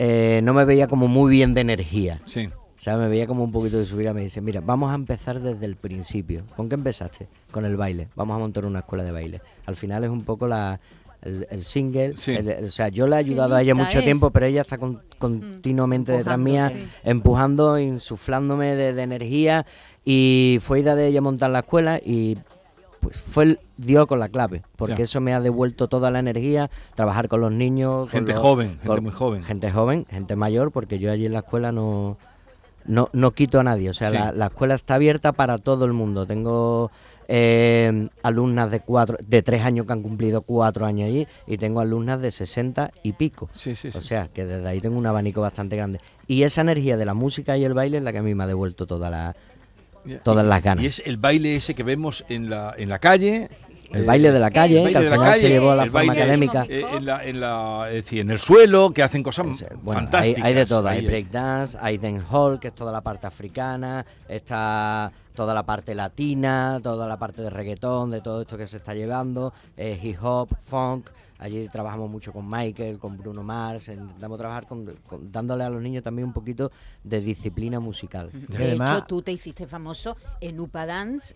eh, 0.00 0.40
no 0.42 0.52
me 0.52 0.64
veía 0.64 0.88
como 0.88 1.06
muy 1.06 1.30
bien 1.30 1.54
de 1.54 1.60
energía. 1.60 2.20
Sí. 2.24 2.48
O 2.84 2.86
sea, 2.86 2.98
me 2.98 3.08
veía 3.08 3.26
como 3.26 3.42
un 3.42 3.50
poquito 3.50 3.78
de 3.78 3.86
subida. 3.86 4.12
Me 4.12 4.24
dice, 4.24 4.42
mira, 4.42 4.60
vamos 4.60 4.92
a 4.92 4.94
empezar 4.94 5.40
desde 5.40 5.64
el 5.64 5.74
principio. 5.74 6.42
¿Con 6.54 6.68
qué 6.68 6.74
empezaste? 6.74 7.28
Con 7.50 7.64
el 7.64 7.78
baile. 7.78 8.08
Vamos 8.14 8.36
a 8.36 8.38
montar 8.38 8.66
una 8.66 8.80
escuela 8.80 9.02
de 9.02 9.10
baile. 9.10 9.40
Al 9.64 9.74
final 9.74 10.04
es 10.04 10.10
un 10.10 10.22
poco 10.22 10.46
la, 10.46 10.78
el, 11.22 11.64
single. 11.64 12.10
o 12.12 12.68
sea, 12.68 12.88
yo 12.88 13.06
le 13.06 13.16
he 13.16 13.18
ayudado 13.20 13.54
a 13.54 13.62
ella 13.62 13.74
mucho 13.74 14.02
tiempo, 14.02 14.30
pero 14.30 14.44
ella 14.44 14.60
está 14.60 14.76
continuamente 15.16 16.12
detrás 16.12 16.38
mía, 16.38 16.70
empujando, 17.04 17.78
insuflándome 17.78 18.76
de, 18.76 19.02
energía. 19.02 19.64
Y 20.04 20.58
fue 20.60 20.80
idea 20.80 20.94
de 20.94 21.06
ella 21.06 21.22
montar 21.22 21.52
la 21.52 21.60
escuela 21.60 22.02
y 22.04 22.36
pues 23.00 23.16
fue 23.16 23.44
el, 23.44 23.60
dio 23.78 24.06
con 24.06 24.18
la 24.18 24.28
clave, 24.28 24.60
porque 24.76 25.04
eso 25.04 25.22
me 25.22 25.32
ha 25.32 25.40
devuelto 25.40 25.88
toda 25.88 26.10
la 26.10 26.18
energía, 26.18 26.68
trabajar 26.94 27.28
con 27.28 27.40
los 27.40 27.50
niños. 27.50 28.10
Gente 28.10 28.34
joven, 28.34 28.78
gente 28.82 29.00
muy 29.00 29.12
joven. 29.12 29.42
Gente 29.42 29.70
joven, 29.70 30.04
gente 30.04 30.36
mayor, 30.36 30.70
porque 30.70 30.98
yo 30.98 31.10
allí 31.10 31.24
en 31.24 31.32
la 31.32 31.38
escuela 31.38 31.72
no, 31.72 32.18
no, 32.86 33.10
no 33.12 33.32
quito 33.32 33.60
a 33.60 33.64
nadie. 33.64 33.90
O 33.90 33.92
sea, 33.92 34.10
la, 34.10 34.32
la, 34.32 34.46
escuela 34.46 34.74
está 34.74 34.96
abierta 34.96 35.32
para 35.32 35.58
todo 35.58 35.84
el 35.84 35.92
mundo. 35.92 36.26
Tengo 36.26 36.90
eh, 37.28 38.08
alumnas 38.22 38.70
de 38.70 38.80
cuatro, 38.80 39.16
de 39.20 39.42
tres 39.42 39.62
años 39.62 39.86
que 39.86 39.92
han 39.92 40.02
cumplido 40.02 40.42
cuatro 40.42 40.84
años 40.84 41.08
allí 41.08 41.26
y 41.46 41.56
tengo 41.58 41.80
alumnas 41.80 42.20
de 42.20 42.30
60 42.30 42.90
y 43.02 43.12
pico. 43.12 43.48
o 43.54 44.00
sea, 44.00 44.28
que 44.28 44.44
desde 44.44 44.68
ahí 44.68 44.80
tengo 44.80 44.98
un 44.98 45.06
abanico 45.06 45.40
bastante 45.40 45.76
grande. 45.76 46.00
Y 46.26 46.42
esa 46.42 46.60
energía 46.60 46.96
de 46.96 47.04
la 47.04 47.14
música 47.14 47.56
y 47.56 47.64
el 47.64 47.74
baile 47.74 47.98
es 47.98 48.02
la 48.02 48.12
que 48.12 48.18
a 48.18 48.22
mí 48.22 48.34
me 48.34 48.44
ha 48.44 48.46
devuelto 48.46 48.86
toda 48.86 49.10
la, 49.10 49.34
todas 50.22 50.44
las 50.44 50.62
ganas. 50.62 50.84
Y 50.84 50.86
es 50.86 51.02
el 51.04 51.16
baile 51.16 51.56
ese 51.56 51.74
que 51.74 51.82
vemos 51.82 52.24
en 52.28 52.50
la, 52.50 52.74
en 52.76 52.88
la 52.88 52.98
calle, 52.98 53.48
el 53.94 54.04
baile 54.04 54.32
de 54.32 54.40
la 54.40 54.50
calle, 54.50 54.90
que 54.90 54.96
al 54.96 55.08
final 55.08 55.36
se 55.36 55.48
llevó 55.48 55.70
a 55.70 55.76
la 55.76 55.86
forma 55.86 56.12
académica. 56.12 56.66
Eh, 56.68 56.82
en, 56.96 57.04
la, 57.04 57.24
en, 57.24 57.40
la, 57.40 57.86
es 57.88 58.04
decir, 58.04 58.20
en 58.20 58.30
el 58.30 58.38
suelo, 58.38 58.90
que 58.90 59.02
hacen 59.02 59.22
cosas 59.22 59.46
fantásticas. 59.84 60.44
Hay, 60.44 60.54
de 60.54 60.66
todo, 60.66 60.88
hay 60.88 61.04
breakdance, 61.06 61.78
hay 61.80 61.98
dancehall, 61.98 62.60
que 62.60 62.68
es 62.68 62.74
toda 62.74 62.92
la 62.92 63.00
parte 63.00 63.26
africana, 63.26 64.04
está 64.28 65.12
toda 65.34 65.52
la 65.54 65.64
parte 65.64 65.94
latina, 65.94 66.80
toda 66.82 67.06
la 67.08 67.18
parte 67.18 67.42
de 67.42 67.50
reggaetón, 67.50 68.10
de 68.10 68.20
todo 68.20 68.42
esto 68.42 68.56
que 68.56 68.66
se 68.66 68.76
está 68.76 68.94
llevando, 68.94 69.52
eh, 69.76 69.98
hip 70.00 70.16
hop, 70.22 70.48
funk. 70.64 71.10
Allí 71.44 71.68
trabajamos 71.68 72.08
mucho 72.08 72.32
con 72.32 72.48
Michael, 72.48 72.98
con 72.98 73.18
Bruno 73.18 73.42
Mars, 73.42 73.88
intentamos 73.88 74.38
trabajar 74.38 74.66
con, 74.66 74.96
dándole 75.30 75.64
a 75.64 75.68
los 75.68 75.82
niños 75.82 76.02
también 76.02 76.26
un 76.26 76.32
poquito 76.32 76.72
de 77.02 77.20
disciplina 77.20 77.80
musical. 77.80 78.30
De 78.32 78.72
hecho, 78.72 79.04
tú 79.06 79.20
te 79.20 79.30
hiciste 79.30 79.66
famoso 79.66 80.16
en 80.40 80.58
Upa 80.58 80.86
Dance, 80.86 81.34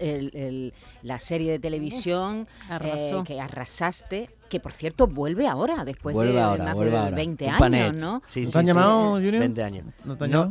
la 1.02 1.20
serie 1.20 1.50
de 1.50 1.58
televisión 1.58 2.48
eh, 2.80 3.22
que 3.26 3.38
arrasaste 3.38 4.30
que 4.48 4.60
por 4.60 4.72
cierto 4.72 5.08
vuelve 5.08 5.46
ahora, 5.46 5.84
después 5.84 6.16
de 6.16 6.32
más 6.32 6.78
de 6.78 7.10
20 7.14 7.48
años, 7.50 7.96
¿no? 7.96 8.22
Sí, 8.24 8.46
¿No 8.46 8.50
te 8.50 8.58
han 8.60 8.66
llamado, 8.66 9.10
Junior? 9.16 9.40
20 9.40 9.62
años. 9.62 9.84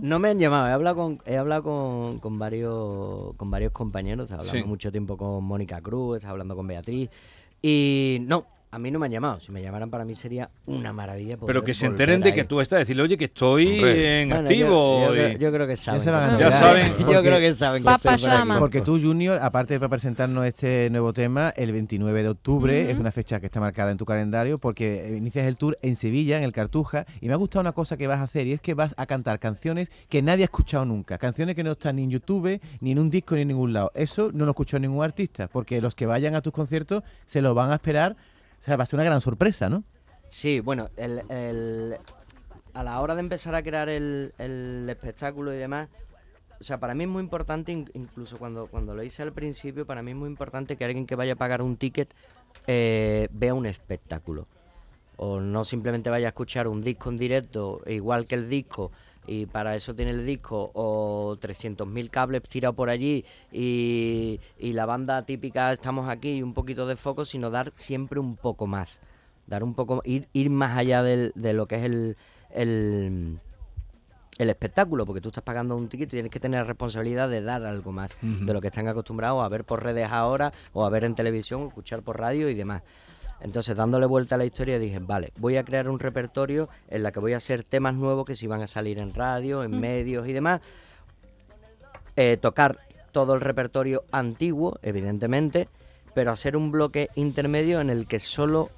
¿No, 0.04 0.20
me 0.20 0.30
han 0.30 0.38
llamado, 0.38 0.68
he 0.68 0.72
hablado 0.72 0.96
con, 0.98 1.20
he 1.26 1.36
hablado 1.36 1.64
con, 1.64 2.20
con 2.20 2.38
varios, 2.38 3.36
con 3.38 3.50
varios 3.50 3.72
compañeros, 3.72 4.30
he 4.30 4.36
hablado 4.36 4.68
mucho 4.68 4.92
tiempo 4.92 5.18
con 5.18 5.44
Mónica 5.44 5.82
Cruz, 5.82 6.24
he 6.24 6.28
hablando 6.28 6.56
con 6.56 6.68
Beatriz, 6.68 7.10
y 7.60 8.20
no, 8.22 8.46
a 8.70 8.80
mí 8.80 8.92
no 8.92 9.00
me 9.00 9.06
han 9.06 9.12
llamado. 9.12 9.40
Si 9.40 9.52
me 9.52 9.62
llamaran 9.62 9.90
para 9.90 10.04
mí 10.04 10.16
sería 10.16 10.50
una 10.66 10.92
maravilla. 10.92 11.38
Pero 11.38 11.64
que 11.64 11.74
se 11.74 11.86
enteren 11.86 12.22
de 12.22 12.34
que 12.34 12.44
tú 12.44 12.60
estás, 12.60 12.80
decirle, 12.80 13.04
oye, 13.04 13.18
que 13.18 13.26
estoy 13.26 13.80
en 13.82 14.34
activo. 14.34 15.14
Yo, 15.40 15.52
creo 15.52 15.68
que 15.68 15.78
saben. 15.78 16.02
Ya, 16.38 16.52
saben. 16.52 16.98
yo 16.98 17.22
creo 17.22 17.40
que 17.40 17.54
saben. 17.54 17.84
Que 17.84 18.60
porque 18.60 18.82
tú, 18.82 19.00
Junior, 19.02 19.40
aparte 19.42 19.80
de 19.80 19.90
presentarnos 19.90 20.46
este 20.46 20.90
nuevo 20.90 21.14
tema, 21.14 21.54
el 21.56 21.72
29 21.72 22.24
de 22.24 22.30
octubre 22.30 22.92
es 22.92 23.00
una 23.00 23.12
fecha 23.12 23.40
que 23.40 23.46
está 23.46 23.60
marcada 23.60 23.92
en 23.92 23.98
tu 23.98 24.06
calendario 24.06 24.58
porque 24.58 25.16
inicias 25.18 25.48
el 25.48 25.56
tour 25.56 25.78
en 25.82 25.96
Sevilla, 25.96 26.38
en 26.38 26.44
el 26.44 26.52
Cartuja. 26.52 27.06
Y 27.22 27.28
me 27.28 27.34
ha 27.34 27.38
gustado 27.38 27.62
una 27.62 27.72
cosa 27.72 27.98
que 27.98 28.08
vas 28.08 28.20
a 28.20 28.24
hacer 28.24 28.48
y 28.48 28.54
es 28.54 28.62
que 28.62 28.74
vas 28.74 28.94
a 28.98 29.06
cantar 29.06 29.40
canciones 29.40 29.90
que 30.10 30.22
nadie 30.22 30.44
ha 30.44 30.46
escuchado 30.46 30.86
nunca. 30.86 31.18
Canciones 31.18 31.56
que 31.56 31.64
no 31.64 31.72
están 31.72 31.96
ni 31.96 32.04
en 32.04 32.12
YouTube, 32.12 32.60
ni 32.82 32.92
en 32.92 33.00
un 33.00 33.10
disco, 33.10 33.36
ni 33.36 33.42
en 33.42 33.50
ningún 33.50 33.74
lado. 33.74 33.92
Eso 33.96 34.32
no 34.34 34.46
lo 34.46 34.52
escuchó 34.52 34.80
ningún 34.80 35.04
artista 35.04 35.48
porque 35.48 35.82
los 35.82 35.96
que 35.96 36.06
vayan 36.06 36.36
a 36.36 36.42
tus 36.42 36.54
conciertos 36.54 37.04
se 37.26 37.42
lo 37.42 37.54
van 37.54 37.72
a 37.72 37.76
esperar 37.76 38.16
sea, 38.68 38.78
va 38.78 38.84
a 38.84 38.86
ser 38.86 38.98
una 38.98 39.06
gran 39.06 39.22
sorpresa, 39.22 39.70
¿no? 39.70 39.84
Sí, 40.30 40.60
bueno, 40.60 40.90
a 42.74 42.84
la 42.84 43.00
hora 43.00 43.16
de 43.16 43.22
empezar 43.22 43.56
a 43.56 43.64
crear 43.64 43.90
el, 43.90 44.34
espectáculo 44.90 45.54
y 45.54 45.58
demás, 45.58 45.88
o 46.60 46.64
sea, 46.64 46.80
para 46.80 46.94
mí 46.94 47.06
es 47.06 47.10
muy 47.10 47.24
importante, 47.24 47.72
incluso 47.72 48.38
cuando, 48.38 48.68
cuando 48.68 48.94
lo 48.94 49.04
hice 49.04 49.24
al 49.24 49.32
principio, 49.32 49.86
para 49.86 50.02
mí 50.02 50.12
es 50.12 50.18
muy 50.18 50.28
importante 50.28 50.76
que 50.76 50.86
alguien 50.86 51.06
que 51.06 51.16
vaya 51.16 51.34
a 51.34 51.36
pagar 51.36 51.62
un 51.62 51.78
ticket 51.78 52.14
eh, 52.66 53.28
vea 53.32 53.54
un 53.54 53.66
espectáculo. 53.66 54.48
O 55.16 55.40
no 55.40 55.64
simplemente 55.64 56.10
vaya 56.10 56.28
a 56.28 56.30
escuchar 56.30 56.68
un 56.68 56.82
disco 56.82 57.10
en 57.10 57.18
directo, 57.18 57.82
igual 57.88 58.26
que 58.26 58.36
el 58.36 58.50
disco, 58.50 58.92
y 59.28 59.46
para 59.46 59.76
eso 59.76 59.94
tiene 59.94 60.12
el 60.12 60.26
disco 60.26 60.72
o 60.74 61.38
300.000 61.40 62.10
cables 62.10 62.42
tirados 62.44 62.76
por 62.76 62.90
allí 62.90 63.26
y, 63.52 64.40
y 64.58 64.74
la 64.74 64.86
banda 64.86 65.24
típica 65.26 65.72
estamos 65.74 66.08
aquí 66.10 66.32
y 66.38 66.42
un 66.44 66.54
poquito 66.54 66.88
de 66.88 66.96
foco, 66.96 67.26
sino 67.26 67.50
dar 67.50 67.72
siempre 67.76 68.20
un 68.20 68.36
poco 68.38 68.66
más. 68.68 69.02
Dar 69.46 69.64
un 69.64 69.74
poco, 69.76 70.02
ir, 70.06 70.28
ir 70.34 70.50
más 70.50 70.78
allá 70.78 71.04
del- 71.04 71.32
de 71.36 71.54
lo 71.54 71.68
que 71.68 71.76
es 71.76 71.84
el, 71.84 72.18
el, 72.52 73.40
el 74.38 74.50
espectáculo, 74.50 75.06
porque 75.06 75.22
tú 75.22 75.30
estás 75.30 75.44
pagando 75.44 75.76
un 75.76 75.88
ticket 75.90 76.10
y 76.10 76.12
tienes 76.12 76.32
que 76.32 76.40
tener 76.40 76.60
la 76.62 76.66
responsabilidad 76.68 77.28
de 77.30 77.42
dar 77.42 77.64
algo 77.66 77.92
más 77.92 78.12
de 78.22 78.54
lo 78.54 78.62
que 78.62 78.68
están 78.68 78.88
acostumbrados 78.88 79.44
a 79.44 79.48
ver 79.50 79.64
por 79.66 79.84
redes 79.84 80.08
ahora, 80.12 80.52
o 80.74 80.86
a 80.86 80.90
ver 80.90 81.04
en 81.06 81.16
televisión, 81.16 81.62
o 81.64 81.68
escuchar 81.70 82.02
por 82.02 82.20
radio 82.20 82.50
y 82.50 82.54
demás. 82.56 82.84
Entonces, 83.42 83.76
dándole 83.76 84.06
vuelta 84.08 84.36
a 84.36 84.38
la 84.38 84.46
historia, 84.46 84.80
dije, 84.80 85.00
vale, 85.00 85.32
voy 85.38 85.58
a 85.58 85.64
crear 85.64 85.88
un 85.90 86.00
repertorio 86.00 86.70
en 86.90 87.04
la 87.04 87.12
que 87.12 87.20
voy 87.20 87.34
a 87.34 87.38
hacer 87.38 87.64
temas 87.64 87.94
nuevos 87.94 88.26
que 88.26 88.36
si 88.36 88.48
van 88.48 88.62
a 88.62 88.68
salir 88.68 88.98
en 89.00 89.14
radio, 89.14 89.64
en 89.64 89.80
medios 89.80 90.28
y 90.28 90.34
demás. 90.34 90.62
Eh, 92.16 92.38
tocar 92.38 92.80
todo 93.12 93.36
el 93.36 93.42
repertorio 93.42 94.04
antiguo, 94.12 94.80
evidentemente, 94.82 95.70
pero 96.16 96.32
hacer 96.32 96.58
un 96.58 96.72
bloque 96.72 97.10
intermedio 97.16 97.80
en 97.80 97.90
el 97.92 98.08
que 98.08 98.20
solo 98.20 98.72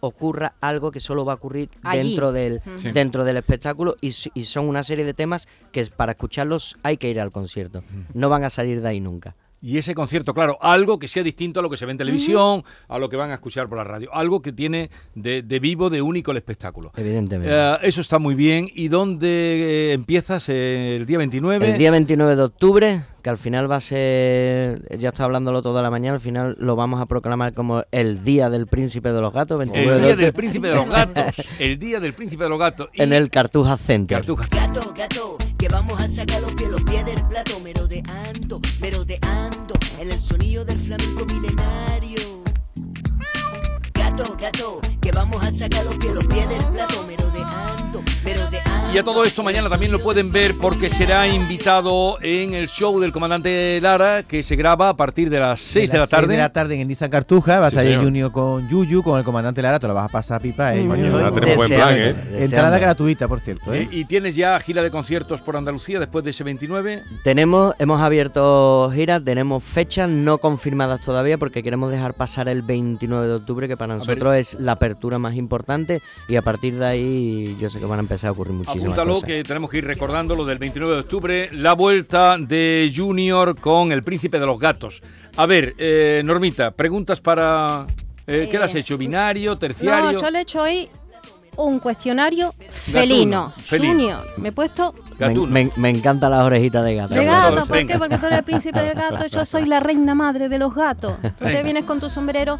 ocurra 0.00 0.54
algo 0.60 0.90
que 0.90 1.00
solo 1.00 1.24
va 1.24 1.32
a 1.32 1.36
ocurrir 1.36 1.68
Allí. 1.82 2.08
dentro 2.10 2.32
del 2.32 2.60
Sí. 2.76 2.92
dentro 2.92 3.24
del 3.24 3.38
espectáculo 3.38 3.96
y, 4.00 4.08
y 4.34 4.44
son 4.44 4.68
una 4.68 4.82
serie 4.82 5.04
de 5.04 5.14
temas 5.14 5.48
que 5.72 5.80
es- 5.80 5.90
para 5.90 6.12
escucharlos 6.12 6.76
hay 6.82 6.96
que 6.96 7.10
ir 7.10 7.20
al 7.20 7.32
concierto. 7.32 7.82
No 8.14 8.28
van 8.28 8.44
a 8.44 8.50
salir 8.50 8.80
de 8.82 8.88
ahí 8.88 9.00
nunca. 9.00 9.34
Y 9.66 9.78
ese 9.78 9.96
concierto, 9.96 10.32
claro, 10.32 10.58
algo 10.60 10.96
que 11.00 11.08
sea 11.08 11.24
distinto 11.24 11.58
a 11.58 11.62
lo 11.64 11.68
que 11.68 11.76
se 11.76 11.86
ve 11.86 11.90
en 11.90 11.98
televisión, 11.98 12.62
a 12.86 13.00
lo 13.00 13.08
que 13.08 13.16
van 13.16 13.32
a 13.32 13.34
escuchar 13.34 13.68
por 13.68 13.78
la 13.78 13.82
radio, 13.82 14.14
algo 14.14 14.40
que 14.40 14.52
tiene 14.52 14.90
de, 15.16 15.42
de 15.42 15.58
vivo, 15.58 15.90
de 15.90 16.00
único 16.00 16.30
el 16.30 16.36
espectáculo. 16.36 16.92
Evidentemente. 16.94 17.52
Eh, 17.52 17.78
eso 17.82 18.00
está 18.00 18.20
muy 18.20 18.36
bien. 18.36 18.68
¿Y 18.72 18.86
dónde 18.86 19.90
eh, 19.90 19.92
empiezas? 19.92 20.48
Eh, 20.50 20.98
¿El 20.98 21.06
día 21.06 21.18
29? 21.18 21.72
El 21.72 21.78
día 21.78 21.90
29 21.90 22.36
de 22.36 22.42
octubre, 22.44 23.02
que 23.22 23.28
al 23.28 23.38
final 23.38 23.68
va 23.68 23.74
a 23.74 23.80
ser, 23.80 24.86
ya 25.00 25.08
estaba 25.08 25.24
hablándolo 25.24 25.62
toda 25.62 25.82
la 25.82 25.90
mañana, 25.90 26.14
al 26.14 26.20
final 26.20 26.56
lo 26.60 26.76
vamos 26.76 27.00
a 27.00 27.06
proclamar 27.06 27.52
como 27.52 27.82
el 27.90 28.22
Día 28.22 28.48
del 28.50 28.68
Príncipe 28.68 29.10
de 29.10 29.20
los 29.20 29.32
Gatos, 29.32 29.58
29 29.58 29.96
El 29.96 29.96
de 29.96 30.00
día 30.00 30.10
octubre, 30.10 30.24
del 30.26 30.32
príncipe 30.32 30.68
de 30.68 30.74
los 30.76 30.88
gatos. 30.88 31.46
El 31.58 31.78
día 31.80 31.98
del 31.98 32.14
príncipe 32.14 32.44
de 32.44 32.50
los 32.50 32.58
gatos. 32.60 32.88
Y 32.92 33.02
en 33.02 33.12
el 33.12 33.30
Cartuja 33.30 33.76
Center. 33.76 34.18
Cartuja. 34.18 34.46
Gato, 34.48 34.94
gato, 34.96 35.38
que 35.58 35.66
vamos 35.66 36.00
a 36.00 36.06
sacar 36.06 36.40
los 36.40 36.52
pies, 36.52 36.70
los 36.70 36.82
pies 36.84 37.04
del 37.04 37.20
plato, 37.26 37.58
merodeando, 37.58 38.60
merodeando, 38.80 39.35
el 40.10 40.20
sonido 40.20 40.64
del 40.64 40.78
flamenco 40.78 41.24
milenario. 41.26 42.42
Gato, 43.94 44.36
gato, 44.38 44.80
que 45.00 45.10
vamos 45.10 45.44
a 45.44 45.50
sacar 45.50 45.84
los 45.84 45.96
pies, 45.96 46.14
los 46.14 46.26
pies 46.26 46.48
del 46.48 46.64
plato, 46.66 47.04
merodeando, 47.06 48.02
merodeando. 48.24 48.55
Y 48.94 48.98
a 48.98 49.04
todo 49.04 49.24
esto 49.24 49.42
mañana 49.42 49.68
también 49.68 49.92
lo 49.92 49.98
pueden 49.98 50.32
ver 50.32 50.54
porque 50.58 50.88
será 50.88 51.28
invitado 51.28 52.16
en 52.22 52.54
el 52.54 52.66
show 52.66 52.98
del 52.98 53.12
comandante 53.12 53.78
Lara 53.82 54.22
que 54.22 54.42
se 54.42 54.56
graba 54.56 54.88
a 54.88 54.96
partir 54.96 55.28
de 55.28 55.38
las 55.38 55.60
6 55.60 55.90
de 55.90 55.98
la 55.98 56.06
tarde. 56.06 56.28
de 56.34 56.38
la 56.38 56.50
tarde 56.50 56.76
en 56.76 56.80
el 56.80 56.88
Nissan 56.88 57.10
Cartuja, 57.10 57.60
va 57.60 57.66
a 57.66 57.70
Sí, 57.70 57.76
estar 57.76 57.92
el. 57.92 57.98
Junior 58.02 58.32
con 58.32 58.66
Yuyu, 58.70 59.02
con 59.02 59.18
el 59.18 59.24
comandante 59.24 59.60
Lara, 59.60 59.78
te 59.78 59.86
lo 59.86 59.92
vas 59.92 60.06
a 60.06 60.08
pasar 60.08 60.40
pipa, 60.40 60.74
eh. 60.74 60.80
Estoy- 60.82 60.98
tenemos 61.34 61.56
buen 61.56 61.68
plan, 61.68 61.94
¿eh? 61.94 62.08
Entrada 62.08 62.38
deseando. 62.38 62.78
gratuita, 62.78 63.28
por 63.28 63.40
cierto, 63.40 63.74
Eh, 63.74 63.82
eh. 63.82 63.88
y 63.90 64.04
tienes 64.06 64.34
ya 64.34 64.58
gira 64.60 64.82
de 64.82 64.90
conciertos 64.90 65.42
por 65.42 65.58
Andalucía 65.58 65.98
después 66.00 66.24
de 66.24 66.30
ese 66.30 66.42
29. 66.44 67.02
Tenemos, 67.22 67.74
hemos 67.78 68.00
abierto 68.00 68.90
giras, 68.94 69.22
tenemos 69.22 69.62
fechas 69.62 70.08
no 70.08 70.38
confirmadas 70.38 71.02
todavía 71.02 71.36
porque 71.36 71.62
queremos 71.62 71.90
dejar 71.90 72.14
pasar 72.14 72.48
el 72.48 72.62
29 72.62 73.26
de 73.26 73.34
octubre, 73.34 73.68
que 73.68 73.76
para 73.76 73.94
nosotros 73.96 74.34
es 74.36 74.54
la 74.58 74.72
apertura 74.72 75.18
más 75.18 75.34
importante 75.34 76.00
y 76.28 76.36
a 76.36 76.42
partir 76.42 76.78
de 76.78 76.86
ahí 76.86 77.56
yo 77.60 77.68
sé 77.68 77.78
que 77.78 77.84
van 77.84 77.98
a 77.98 78.02
empezar 78.02 78.28
a 78.28 78.32
ocurrir 78.32 78.54
muchísimas 78.54 78.85
Apúntalo 78.92 79.20
que 79.20 79.42
tenemos 79.44 79.70
que 79.70 79.78
ir 79.78 79.84
recordando 79.84 80.34
lo 80.34 80.44
del 80.44 80.58
29 80.58 80.94
de 80.94 81.00
octubre, 81.00 81.48
la 81.52 81.72
vuelta 81.74 82.36
de 82.38 82.92
Junior 82.94 83.58
con 83.60 83.92
el 83.92 84.02
príncipe 84.02 84.38
de 84.38 84.46
los 84.46 84.58
gatos. 84.58 85.02
A 85.36 85.46
ver, 85.46 85.72
eh, 85.78 86.22
Normita, 86.24 86.70
preguntas 86.70 87.20
para... 87.20 87.86
eh, 88.26 88.48
¿Qué 88.50 88.58
le 88.58 88.64
has 88.64 88.74
Eh, 88.74 88.78
hecho? 88.80 88.96
¿Binario? 88.96 89.56
¿Terciario? 89.58 90.12
No, 90.12 90.20
yo 90.22 90.30
le 90.30 90.38
he 90.38 90.42
hecho 90.42 90.60
hoy 90.62 90.88
un 91.58 91.78
cuestionario 91.78 92.54
felino. 92.68 93.52
felino. 93.64 93.92
Junior, 93.92 94.26
me 94.36 94.50
he 94.50 94.52
puesto 94.52 94.92
Me, 95.18 95.26
Gatuno. 95.28 95.50
me, 95.52 95.70
me 95.76 95.88
encantan 95.90 96.30
las 96.30 96.42
orejitas 96.44 96.84
de 96.84 96.94
gato. 96.96 97.14
de 97.14 97.24
gato. 97.24 97.56
¿Por 97.66 97.68
venga. 97.78 97.94
qué? 97.94 97.98
Porque 97.98 98.18
tú 98.18 98.26
eres 98.26 98.38
el 98.38 98.44
príncipe 98.44 98.80
del 98.82 98.94
gato, 98.94 99.26
yo 99.26 99.44
soy 99.46 99.64
la 99.64 99.80
reina 99.80 100.14
madre 100.14 100.48
de 100.50 100.58
los 100.58 100.74
gatos. 100.74 101.14
Tú 101.38 101.44
te 101.46 101.62
vienes 101.62 101.84
con 101.84 101.98
tu 101.98 102.10
sombrero. 102.10 102.58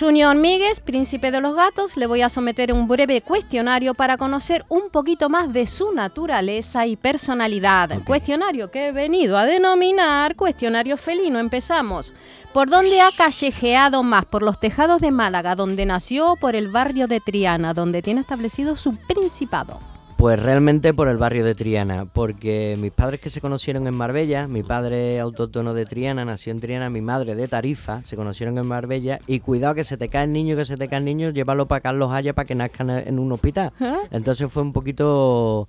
Junior 0.00 0.34
Míguez, 0.34 0.80
príncipe 0.80 1.30
de 1.30 1.42
los 1.42 1.54
gatos, 1.54 1.98
le 1.98 2.06
voy 2.06 2.22
a 2.22 2.30
someter 2.30 2.72
un 2.72 2.88
breve 2.88 3.20
cuestionario 3.20 3.92
para 3.92 4.16
conocer 4.16 4.64
un 4.70 4.88
poquito 4.88 5.28
más 5.28 5.52
de 5.52 5.66
su 5.66 5.92
naturaleza 5.92 6.86
y 6.86 6.96
personalidad. 6.96 8.02
Cuestionario 8.06 8.70
que 8.70 8.86
he 8.86 8.92
venido 8.92 9.36
a 9.36 9.44
denominar 9.44 10.36
cuestionario 10.36 10.96
felino. 10.96 11.38
Empezamos. 11.38 12.14
¿Por 12.54 12.70
dónde 12.70 13.02
ha 13.02 13.10
callejeado 13.14 14.02
más? 14.02 14.24
¿Por 14.24 14.42
los 14.42 14.58
tejados 14.58 15.02
de 15.02 15.10
Málaga, 15.10 15.54
donde 15.54 15.84
nació, 15.84 16.32
o 16.32 16.36
por 16.36 16.56
el 16.56 16.68
barrio 16.68 17.06
de 17.06 17.20
Triana, 17.20 17.74
donde 17.74 18.00
tiene 18.00 18.22
establecido 18.22 18.76
su 18.76 18.96
principado? 18.96 19.89
Pues 20.20 20.38
realmente 20.38 20.92
por 20.92 21.08
el 21.08 21.16
barrio 21.16 21.46
de 21.46 21.54
Triana, 21.54 22.04
porque 22.04 22.76
mis 22.78 22.92
padres 22.92 23.22
que 23.22 23.30
se 23.30 23.40
conocieron 23.40 23.86
en 23.86 23.96
Marbella, 23.96 24.46
mi 24.48 24.62
padre 24.62 25.18
autóctono 25.18 25.72
de 25.72 25.86
Triana, 25.86 26.26
nació 26.26 26.52
en 26.52 26.60
Triana, 26.60 26.90
mi 26.90 27.00
madre 27.00 27.34
de 27.34 27.48
Tarifa, 27.48 28.04
se 28.04 28.16
conocieron 28.16 28.58
en 28.58 28.66
Marbella, 28.66 29.18
y 29.26 29.40
cuidado 29.40 29.74
que 29.74 29.82
se 29.82 29.96
te 29.96 30.10
cae 30.10 30.24
el 30.24 30.34
niño, 30.34 30.56
que 30.56 30.66
se 30.66 30.76
te 30.76 30.88
cae 30.88 30.98
el 30.98 31.06
niño, 31.06 31.30
llévalo 31.30 31.64
para 31.68 31.80
Carlos 31.80 32.12
Haya 32.12 32.34
para 32.34 32.46
que 32.46 32.54
nazcan 32.54 32.90
en 32.90 33.18
un 33.18 33.32
hospital. 33.32 33.72
¿Eh? 33.80 33.94
Entonces 34.10 34.52
fue 34.52 34.62
un 34.62 34.74
poquito 34.74 35.66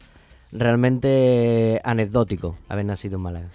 realmente 0.52 1.80
anecdótico 1.86 2.58
haber 2.68 2.84
nacido 2.84 3.16
en 3.16 3.22
Málaga. 3.22 3.48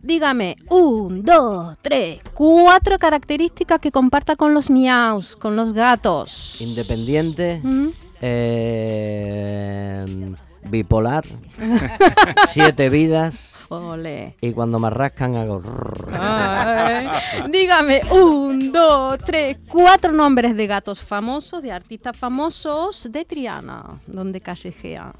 Dígame, 0.00 0.54
un, 0.70 1.24
dos, 1.24 1.76
tres, 1.82 2.20
cuatro 2.34 3.00
características 3.00 3.80
que 3.80 3.90
comparta 3.90 4.36
con 4.36 4.54
los 4.54 4.70
miaus, 4.70 5.34
con 5.34 5.56
los 5.56 5.72
gatos. 5.72 6.60
Independiente, 6.60 7.60
¿Mm? 7.64 7.88
Eh, 8.20 10.04
bipolar, 10.68 11.24
siete 12.48 12.88
vidas, 12.90 13.54
y 14.40 14.52
cuando 14.52 14.78
me 14.78 14.90
rascan 14.90 15.34
hago... 15.36 15.60
Ay. 16.12 17.08
Dígame, 17.50 18.00
un, 18.12 18.70
dos, 18.72 19.18
tres, 19.24 19.66
cuatro 19.70 20.12
nombres 20.12 20.56
de 20.56 20.66
gatos 20.68 21.00
famosos, 21.00 21.62
de 21.62 21.72
artistas 21.72 22.16
famosos 22.16 23.10
de 23.10 23.24
Triana, 23.24 24.00
donde 24.06 24.40
callejea. 24.40 25.12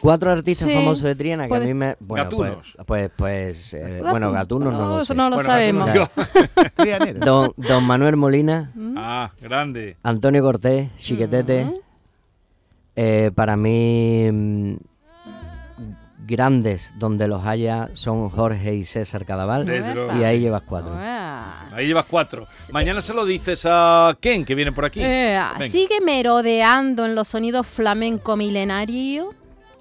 Cuatro 0.00 0.32
artistas 0.32 0.66
Sí, 0.68 0.74
famosos 0.74 1.04
de 1.04 1.14
Triana 1.14 1.44
que 1.44 1.50
puede- 1.50 1.62
a 1.64 1.66
mí 1.66 1.72
me... 1.74 1.96
Bueno, 2.00 2.24
Gatunos. 2.24 2.76
Pues, 2.84 3.10
pues, 3.16 3.70
pues 3.70 3.74
eh, 3.74 4.00
bueno, 4.02 4.32
Gatuno. 4.32 4.70
Gatunos 4.70 4.72
no, 4.72 4.98
lo 4.98 5.04
sé. 5.04 5.14
no 5.14 5.30
lo 5.30 5.36
Bueno, 5.36 5.50
sabemos. 5.50 5.90
Don, 7.24 7.52
don 7.56 7.84
Manuel 7.84 8.16
Molina, 8.16 8.70
Ah, 8.96 9.30
grande. 9.40 9.96
Antonio 10.02 10.42
Cortés, 10.42 10.90
Chiquetete. 10.96 11.64
Mm. 11.66 11.74
Eh, 12.96 13.30
para 13.34 13.56
mí, 13.56 14.28
mm, 14.32 14.74
grandes 16.26 16.90
donde 16.98 17.28
los 17.28 17.44
haya 17.44 17.90
son 17.92 18.30
Jorge 18.30 18.74
y 18.74 18.84
César 18.84 19.26
Cadaval. 19.26 19.68
Y 20.18 20.24
ahí 20.24 20.40
llevas 20.40 20.62
cuatro. 20.62 20.94
Ah. 20.96 21.66
Ahí 21.72 21.86
llevas 21.88 22.06
cuatro. 22.06 22.46
Mañana 22.72 23.00
se 23.00 23.12
lo 23.12 23.24
dices 23.26 23.66
a 23.68 24.16
Ken, 24.20 24.44
que 24.44 24.54
viene 24.54 24.72
por 24.72 24.84
aquí. 24.84 25.00
Eh, 25.02 25.38
sigue 25.68 26.00
merodeando 26.00 27.04
en 27.04 27.14
los 27.14 27.28
sonidos 27.28 27.66
flamenco 27.66 28.36
milenario. 28.36 29.30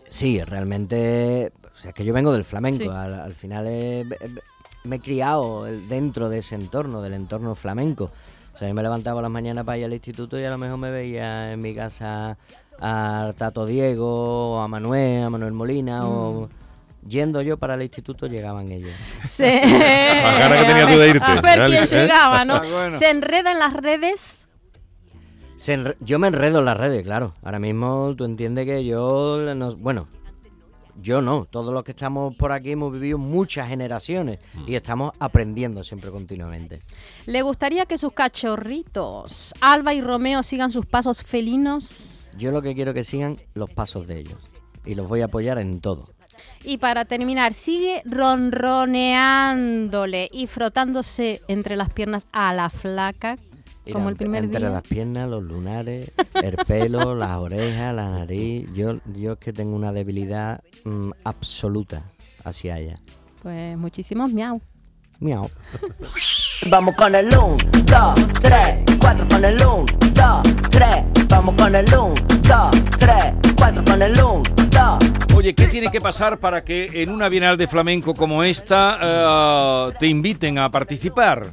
Sí, 0.09 0.43
realmente. 0.43 1.51
O 1.73 1.77
sea, 1.77 1.91
que 1.93 2.03
yo 2.05 2.13
vengo 2.13 2.33
del 2.33 2.43
flamenco. 2.43 2.83
Sí. 2.83 2.89
Al, 2.89 3.13
al 3.21 3.33
final 3.35 3.67
he- 3.67 4.01
he- 4.01 4.07
me 4.83 4.97
he 4.97 4.99
criado 4.99 5.63
dentro 5.63 6.29
de 6.29 6.39
ese 6.39 6.55
entorno, 6.55 7.01
del 7.01 7.13
entorno 7.13 7.55
flamenco. 7.55 8.11
O 8.53 8.57
sea, 8.57 8.67
yo 8.67 8.73
me 8.73 8.83
levantaba 8.83 9.19
a 9.19 9.23
las 9.23 9.31
mañanas 9.31 9.63
para 9.65 9.77
ir 9.77 9.85
al 9.85 9.93
instituto 9.93 10.37
y 10.39 10.43
a 10.43 10.49
lo 10.49 10.57
mejor 10.57 10.77
me 10.77 10.91
veía 10.91 11.53
en 11.53 11.59
mi 11.61 11.73
casa 11.73 12.37
a 12.79 13.33
Tato 13.37 13.65
Diego, 13.65 14.59
a 14.59 14.67
Manuel, 14.67 15.23
a 15.23 15.29
Manuel 15.29 15.53
Molina, 15.53 16.07
o 16.07 16.49
yendo 17.07 17.41
yo 17.41 17.57
para 17.57 17.75
el 17.75 17.81
instituto 17.83 18.27
llegaban 18.27 18.71
ellos. 18.71 18.91
Se... 19.25 19.61
Las 19.61 20.39
ganas 20.39 20.57
que 20.61 20.65
tenías 20.65 20.91
tú 20.91 20.99
de 20.99 21.09
irte, 21.09 21.25
A 21.25 21.41
ver 21.41 21.59
quién 21.69 21.83
¿Eh? 21.83 21.87
llegaba, 21.87 22.45
¿no? 22.45 22.55
Ah, 22.55 22.63
bueno. 22.71 22.97
Se 22.99 23.09
enreda 23.09 23.51
en 23.51 23.59
las 23.59 23.73
redes. 23.73 24.47
Se 25.55 25.77
enre- 25.77 25.95
yo 26.01 26.19
me 26.19 26.27
enredo 26.27 26.59
en 26.59 26.65
las 26.65 26.77
redes, 26.77 27.03
claro. 27.03 27.33
Ahora 27.43 27.59
mismo 27.59 28.13
tú 28.17 28.25
entiendes 28.25 28.65
que 28.65 28.83
yo, 28.83 29.37
no- 29.55 29.75
bueno, 29.77 30.07
yo 31.01 31.21
no. 31.21 31.45
Todos 31.49 31.73
los 31.73 31.83
que 31.83 31.91
estamos 31.91 32.35
por 32.35 32.51
aquí 32.51 32.71
hemos 32.71 32.91
vivido 32.91 33.17
muchas 33.17 33.69
generaciones 33.69 34.39
y 34.67 34.75
estamos 34.75 35.13
aprendiendo 35.19 35.83
siempre 35.83 36.11
continuamente. 36.11 36.81
¿Le 37.25 37.41
gustaría 37.41 37.85
que 37.85 37.97
sus 37.97 38.11
cachorritos, 38.13 39.53
Alba 39.61 39.93
y 39.93 40.01
Romeo, 40.01 40.43
sigan 40.43 40.69
sus 40.71 40.85
pasos 40.85 41.23
felinos? 41.23 42.22
Yo 42.37 42.51
lo 42.51 42.61
que 42.61 42.73
quiero 42.73 42.93
que 42.93 43.03
sigan 43.03 43.37
los 43.53 43.69
pasos 43.69 44.07
de 44.07 44.19
ellos 44.19 44.41
y 44.85 44.95
los 44.95 45.07
voy 45.07 45.21
a 45.21 45.25
apoyar 45.25 45.57
en 45.59 45.81
todo. 45.81 46.09
Y 46.63 46.77
para 46.77 47.05
terminar, 47.05 47.53
sigue 47.53 48.01
ronroneándole 48.05 50.29
y 50.31 50.47
frotándose 50.47 51.41
entre 51.47 51.75
las 51.75 51.91
piernas 51.93 52.25
a 52.31 52.53
la 52.53 52.69
flaca. 52.69 53.37
Mira, 53.85 53.97
Como 53.97 54.07
el 54.09 54.15
primer 54.15 54.45
entre 54.45 54.61
día. 54.61 54.69
las 54.69 54.81
piernas, 54.83 55.29
los 55.29 55.43
lunares, 55.43 56.09
el 56.41 56.55
pelo, 56.65 57.15
las 57.23 57.37
orejas, 57.37 57.93
la 57.93 58.09
nariz. 58.09 58.71
Yo, 58.73 58.99
yo 59.13 59.33
es 59.33 59.39
que 59.39 59.51
tengo 59.51 59.75
una 59.75 59.91
debilidad 59.91 60.61
mm, 60.85 61.11
absoluta 61.25 62.03
hacia 62.45 62.79
ella. 62.79 62.95
Pues 63.41 63.77
muchísimos 63.77 64.31
miau. 64.31 64.61
Miau. 65.19 65.49
Vamos 66.69 66.95
con 66.95 67.13
el 67.13 67.27
1, 67.27 67.57
2, 67.85 68.27
3, 68.39 68.57
4 68.99 69.27
con 69.29 69.45
el 69.45 69.55
1, 69.55 69.85
2, 70.13 70.43
3. 70.69 70.87
Vamos 71.29 71.55
con 71.55 71.75
el 71.75 71.85
1, 71.85 72.13
2, 72.41 72.83
3, 72.97 73.15
4 73.55 73.83
con 73.85 74.01
el 74.01 74.13
1, 74.13 74.43
2. 74.71 75.35
Oye, 75.35 75.53
¿qué 75.53 75.67
tiene 75.67 75.91
que 75.91 75.99
pasar 75.99 76.37
para 76.37 76.63
que 76.63 76.89
en 77.03 77.09
una 77.09 77.27
Bienal 77.29 77.57
de 77.57 77.67
Flamenco 77.67 78.13
como 78.13 78.43
esta 78.43 78.97
eh, 79.01 79.93
te 79.99 80.07
inviten 80.07 80.57
a 80.57 80.69
participar? 80.69 81.47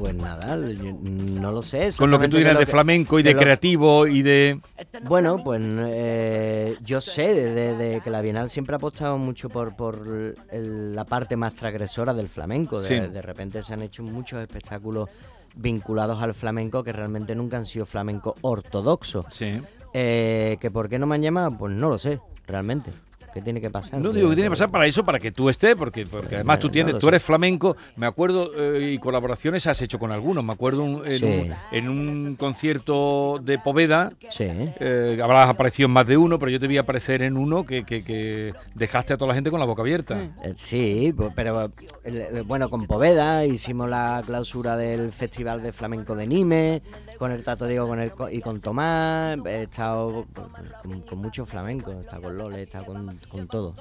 Pues 0.00 0.14
nada, 0.14 0.56
no 0.56 1.52
lo 1.52 1.60
sé. 1.60 1.90
Con 1.98 2.10
lo 2.10 2.18
que 2.18 2.26
tú 2.28 2.38
dirás 2.38 2.58
de 2.58 2.64
flamenco 2.64 3.18
y 3.18 3.22
de 3.22 3.34
lo- 3.34 3.40
creativo 3.40 4.06
y 4.06 4.22
de... 4.22 4.58
Bueno, 5.02 5.36
pues 5.44 5.60
eh, 5.62 6.74
yo 6.82 7.02
sé 7.02 7.34
de, 7.34 8.00
que 8.02 8.08
la 8.08 8.22
Bienal 8.22 8.48
siempre 8.48 8.74
ha 8.74 8.78
apostado 8.78 9.18
mucho 9.18 9.50
por, 9.50 9.76
por 9.76 10.34
el- 10.50 10.94
la 10.94 11.04
parte 11.04 11.36
más 11.36 11.52
transgresora 11.54 12.14
del 12.14 12.28
flamenco. 12.28 12.80
De, 12.80 12.88
Sí. 12.88 12.98
de 12.98 13.20
repente 13.20 13.62
se 13.62 13.74
han 13.74 13.82
hecho 13.82 14.02
muchos 14.02 14.40
espectáculos 14.40 15.10
vinculados 15.54 16.22
al 16.22 16.32
flamenco 16.32 16.82
que 16.82 16.92
realmente 16.92 17.34
nunca 17.34 17.58
han 17.58 17.66
sido 17.66 17.84
flamenco 17.84 18.36
ortodoxo. 18.40 19.26
Sí. 19.30 19.60
Eh, 19.92 20.56
¿Que 20.60 20.70
por 20.70 20.88
qué 20.88 20.98
no 20.98 21.06
me 21.06 21.16
han 21.16 21.22
llamado? 21.22 21.50
Pues 21.58 21.74
no 21.74 21.90
lo 21.90 21.98
sé, 21.98 22.20
realmente. 22.46 22.90
¿Qué 23.32 23.40
tiene 23.42 23.60
que 23.60 23.70
pasar? 23.70 24.00
No 24.00 24.10
digo 24.12 24.28
que 24.30 24.34
tiene 24.34 24.46
que 24.48 24.52
pasar 24.52 24.70
para 24.70 24.86
eso, 24.86 25.04
para 25.04 25.18
que 25.18 25.30
tú 25.30 25.48
estés, 25.48 25.76
porque, 25.76 26.04
porque 26.06 26.36
además 26.36 26.58
tú 26.58 26.68
tienes, 26.68 26.98
tú 26.98 27.08
eres 27.08 27.22
flamenco. 27.22 27.76
Me 27.96 28.06
acuerdo 28.06 28.50
y 28.80 28.98
colaboraciones 28.98 29.66
has 29.66 29.80
hecho 29.82 29.98
con 29.98 30.10
algunos. 30.12 30.42
Me 30.44 30.52
acuerdo 30.52 30.82
un- 30.82 31.06
en, 31.06 31.18
Sí. 31.18 31.24
un, 31.24 31.54
en 31.76 31.88
un 31.88 32.36
concierto 32.36 33.38
de 33.42 33.58
Poveda. 33.58 34.12
Sí. 34.30 34.46
eh, 34.48 35.18
habrás 35.22 35.48
aparecido 35.48 35.86
en 35.86 35.92
más 35.92 36.06
de 36.06 36.16
uno, 36.16 36.38
pero 36.38 36.50
yo 36.50 36.58
te 36.60 36.66
vi 36.66 36.78
aparecer 36.78 37.22
en 37.22 37.36
uno 37.36 37.64
que, 37.64 37.84
que- 37.84 38.02
que 38.04 38.52
dejaste 38.74 39.12
a 39.12 39.16
toda 39.16 39.28
la 39.28 39.34
gente 39.34 39.50
con 39.50 39.60
la 39.60 39.66
boca 39.66 39.82
abierta. 39.82 40.30
Eh, 40.42 40.54
Sí, 40.56 41.12
pues, 41.16 41.32
pero 41.34 41.64
eh, 41.66 41.68
eh, 42.04 42.42
bueno, 42.46 42.68
con 42.68 42.86
Poveda 42.86 43.44
hicimos 43.46 43.88
la 43.88 44.22
clausura 44.26 44.76
del 44.76 45.12
Festival 45.12 45.62
de 45.62 45.72
Flamenco 45.72 46.14
de 46.14 46.26
Nime, 46.26 46.82
con 47.18 47.32
el 47.32 47.42
Tato 47.42 47.66
Diego 47.66 47.86
con 47.88 48.00
el, 48.00 48.10
co- 48.12 48.28
y 48.30 48.40
con 48.40 48.60
Tomás, 48.60 49.38
he 49.46 49.62
estado 49.64 50.26
con, 50.34 51.00
con 51.02 51.18
mucho 51.18 51.44
flamenco, 51.46 51.92
he 51.92 52.00
estado 52.00 52.22
con 52.22 52.36
Lole, 52.38 52.58
he 52.58 52.62
estado 52.62 52.86
con, 52.86 53.10
con 53.28 53.46
todo. 53.48 53.74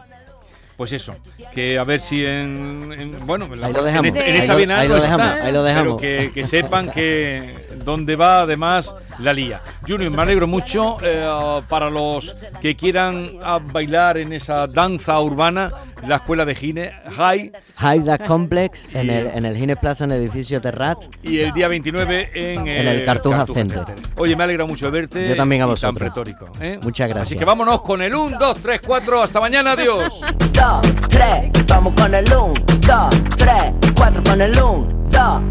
Pues 0.78 0.94
eso, 0.94 1.14
que 1.54 1.78
a 1.78 1.84
ver 1.84 2.00
si 2.00 2.26
en, 2.26 2.90
en- 2.98 3.26
bueno, 3.28 3.46
en, 3.54 3.60
la- 3.60 3.68
Ahí 3.68 3.74
lo 3.74 3.84
dejamos. 3.84 4.16
en 4.16 4.18
Ahí 4.18 4.38
esta 4.38 4.54
lo- 4.54 4.60
ahí 4.60 4.88
lo 4.88 4.96
está, 4.98 5.12
dejamos, 5.12 5.42
ahí 5.46 5.52
lo 5.52 5.64
dejamos. 5.64 5.84
pero 5.84 5.98
que, 5.98 6.32
que 6.34 6.46
sepan 6.46 6.90
que 6.90 7.68
donde 7.84 8.16
va 8.16 8.44
además 8.44 8.96
la 9.20 9.34
lía. 9.34 9.62
Junior, 9.86 10.10
me 10.16 10.22
alegro 10.22 10.48
mucho 10.48 10.96
eh, 11.04 11.62
para 11.68 11.90
los 11.90 12.34
que 12.62 12.78
quieran 12.78 13.30
bailar 13.74 14.20
en 14.20 14.32
esa 14.32 14.68
danza 14.68 15.20
urbana, 15.20 15.70
la 16.08 16.18
escuela 16.18 16.46
de 16.46 16.56
Gine 16.56 16.92
High. 17.16 17.52
High 17.76 18.04
That 18.04 18.26
Complex 18.28 18.86
en 18.94 19.10
el, 19.10 19.28
en 19.28 19.46
el 19.46 19.56
Gine 19.58 19.76
Plaza, 19.76 20.06
en 20.06 20.12
el 20.12 20.22
edificio 20.22 20.62
Terrat. 20.62 20.98
Y 21.24 21.40
el 21.40 21.54
día 21.54 21.68
29 21.68 22.32
en, 22.34 22.68
en 22.68 22.88
el 22.88 23.02
eh, 23.02 23.06
Cartuja, 23.06 23.38
Cartuja 23.40 23.60
Center. 23.60 23.86
Center. 23.86 24.06
Oye, 24.18 24.36
me 24.36 24.44
alegra 24.44 24.66
mucho 24.66 24.90
verte. 24.92 25.28
Yo 25.28 25.36
también 25.36 25.62
a 25.62 25.66
vosotros. 25.66 25.98
Tan 25.98 26.08
retórico. 26.08 26.52
¿eh? 26.62 26.80
Muchas 26.82 27.08
gracias. 27.10 27.28
Así 27.28 27.38
que 27.38 27.46
vámonos 27.46 27.82
con 27.82 28.02
el 28.02 28.14
1, 28.14 28.38
2, 28.40 28.58
3, 28.62 28.82
4. 28.86 29.22
Hasta 29.24 29.40
mañana, 29.42 29.74
adiós. 29.74 30.22
2, 30.54 30.82
3, 31.10 31.52
vamos 31.68 31.94
con 31.94 32.14
el 32.14 32.26
1, 32.26 32.54
2, 32.88 33.10
3, 33.38 33.54
4 33.96 34.24
con 34.24 34.42
el 34.42 34.52
1, 34.52 35.08
2. 35.10 35.42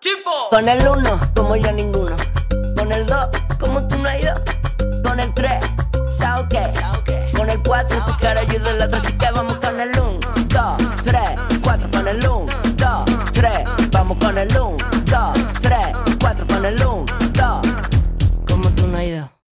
¡Chipo! 0.00 0.30
Con 0.50 0.68
el 0.68 0.86
1, 0.86 1.20
como 1.34 1.56
yo 1.56 1.72
ninguno. 1.72 2.16
Con 2.76 2.92
el 2.92 3.06
2, 3.06 3.28
como 3.58 3.86
tú 3.88 3.96
no 3.98 4.08
hay 4.08 4.20
dos. 4.22 4.40
Con 5.02 5.18
el 5.18 5.32
3, 5.32 5.52
¿sabes 6.08 6.46
qué? 6.50 7.36
Con 7.36 7.48
el 7.48 7.62
4, 7.62 8.04
tu 8.06 8.18
cara 8.20 8.40
ayuda 8.40 8.70
a 8.70 8.74
la 8.74 8.84
otra, 8.86 8.98
así 8.98 9.12
que 9.14 9.30
vamos 9.30 9.53
en 9.74 9.80
el 9.80 9.90
1, 9.98 10.20